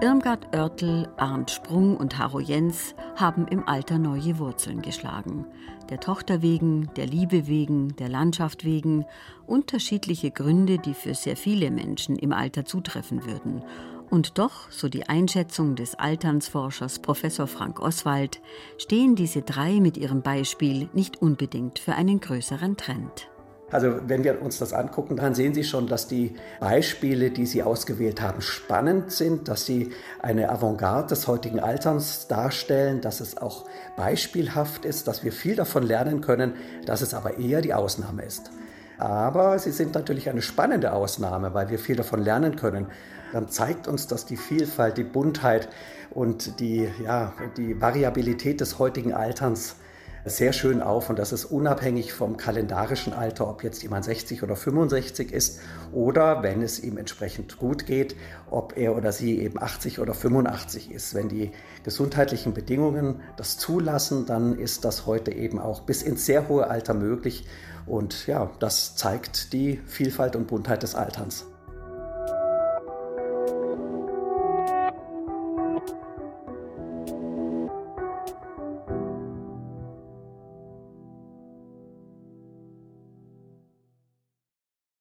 Irmgard 0.00 0.54
Oertel, 0.54 1.08
Arndt 1.16 1.50
Sprung 1.50 1.96
und 1.96 2.18
Haro 2.18 2.38
Jens 2.38 2.94
haben 3.16 3.48
im 3.48 3.66
Alter 3.66 3.98
neue 3.98 4.38
Wurzeln 4.38 4.80
geschlagen. 4.80 5.44
Der 5.90 5.98
Tochter 5.98 6.40
wegen, 6.40 6.88
der 6.94 7.06
Liebe 7.06 7.48
wegen, 7.48 7.96
der 7.96 8.08
Landschaft 8.08 8.64
wegen. 8.64 9.06
Unterschiedliche 9.44 10.30
Gründe, 10.30 10.78
die 10.78 10.94
für 10.94 11.14
sehr 11.14 11.36
viele 11.36 11.72
Menschen 11.72 12.14
im 12.14 12.32
Alter 12.32 12.64
zutreffen 12.64 13.26
würden. 13.26 13.64
Und 14.10 14.38
doch, 14.38 14.70
so 14.70 14.88
die 14.88 15.08
Einschätzung 15.08 15.74
des 15.74 15.94
Alternsforschers 15.94 17.00
Professor 17.00 17.46
Frank 17.46 17.80
Oswald, 17.80 18.40
stehen 18.78 19.16
diese 19.16 19.42
drei 19.42 19.80
mit 19.80 19.96
ihrem 19.96 20.22
Beispiel 20.22 20.88
nicht 20.94 21.20
unbedingt 21.20 21.78
für 21.78 21.94
einen 21.94 22.20
größeren 22.20 22.76
Trend. 22.76 23.28
Also 23.70 23.96
wenn 24.06 24.24
wir 24.24 24.40
uns 24.40 24.58
das 24.58 24.72
angucken, 24.72 25.16
dann 25.16 25.34
sehen 25.34 25.52
Sie 25.52 25.62
schon, 25.62 25.88
dass 25.88 26.08
die 26.08 26.34
Beispiele, 26.58 27.30
die 27.30 27.44
Sie 27.44 27.62
ausgewählt 27.62 28.22
haben, 28.22 28.40
spannend 28.40 29.12
sind, 29.12 29.48
dass 29.48 29.66
sie 29.66 29.90
eine 30.20 30.48
Avantgarde 30.48 31.08
des 31.08 31.26
heutigen 31.28 31.60
Alterns 31.60 32.28
darstellen, 32.28 33.02
dass 33.02 33.20
es 33.20 33.36
auch 33.36 33.66
beispielhaft 33.94 34.86
ist, 34.86 35.06
dass 35.06 35.22
wir 35.22 35.32
viel 35.32 35.54
davon 35.54 35.82
lernen 35.82 36.22
können, 36.22 36.54
dass 36.86 37.02
es 37.02 37.12
aber 37.12 37.38
eher 37.38 37.60
die 37.60 37.74
Ausnahme 37.74 38.22
ist. 38.22 38.50
Aber 38.98 39.58
sie 39.58 39.70
sind 39.70 39.94
natürlich 39.94 40.28
eine 40.28 40.42
spannende 40.42 40.92
Ausnahme, 40.92 41.54
weil 41.54 41.70
wir 41.70 41.78
viel 41.78 41.96
davon 41.96 42.22
lernen 42.22 42.56
können. 42.56 42.86
Dann 43.32 43.48
zeigt 43.48 43.88
uns, 43.88 44.06
dass 44.06 44.26
die 44.26 44.36
Vielfalt, 44.36 44.98
die 44.98 45.04
Buntheit 45.04 45.68
und 46.10 46.60
die, 46.60 46.88
ja, 47.02 47.32
die 47.56 47.80
Variabilität 47.80 48.60
des 48.60 48.78
heutigen 48.78 49.12
Alterns 49.12 49.76
sehr 50.24 50.52
schön 50.52 50.82
auf 50.82 51.10
und 51.10 51.18
das 51.18 51.32
ist 51.32 51.44
unabhängig 51.44 52.12
vom 52.12 52.36
kalendarischen 52.36 53.12
Alter, 53.12 53.48
ob 53.48 53.62
jetzt 53.62 53.82
jemand 53.82 54.04
60 54.04 54.42
oder 54.42 54.56
65 54.56 55.32
ist 55.32 55.60
oder 55.92 56.42
wenn 56.42 56.62
es 56.62 56.80
ihm 56.80 56.98
entsprechend 56.98 57.58
gut 57.58 57.86
geht, 57.86 58.16
ob 58.50 58.76
er 58.76 58.96
oder 58.96 59.12
sie 59.12 59.38
eben 59.40 59.60
80 59.60 60.00
oder 60.00 60.14
85 60.14 60.90
ist. 60.90 61.14
Wenn 61.14 61.28
die 61.28 61.52
gesundheitlichen 61.84 62.52
Bedingungen 62.52 63.20
das 63.36 63.58
zulassen, 63.58 64.26
dann 64.26 64.58
ist 64.58 64.84
das 64.84 65.06
heute 65.06 65.32
eben 65.32 65.58
auch 65.58 65.82
bis 65.82 66.02
ins 66.02 66.26
sehr 66.26 66.48
hohe 66.48 66.68
Alter 66.68 66.94
möglich 66.94 67.46
und 67.88 68.26
ja, 68.26 68.50
das 68.58 68.96
zeigt 68.96 69.52
die 69.52 69.80
Vielfalt 69.86 70.36
und 70.36 70.46
Buntheit 70.46 70.82
des 70.82 70.94
Alterns. 70.94 71.46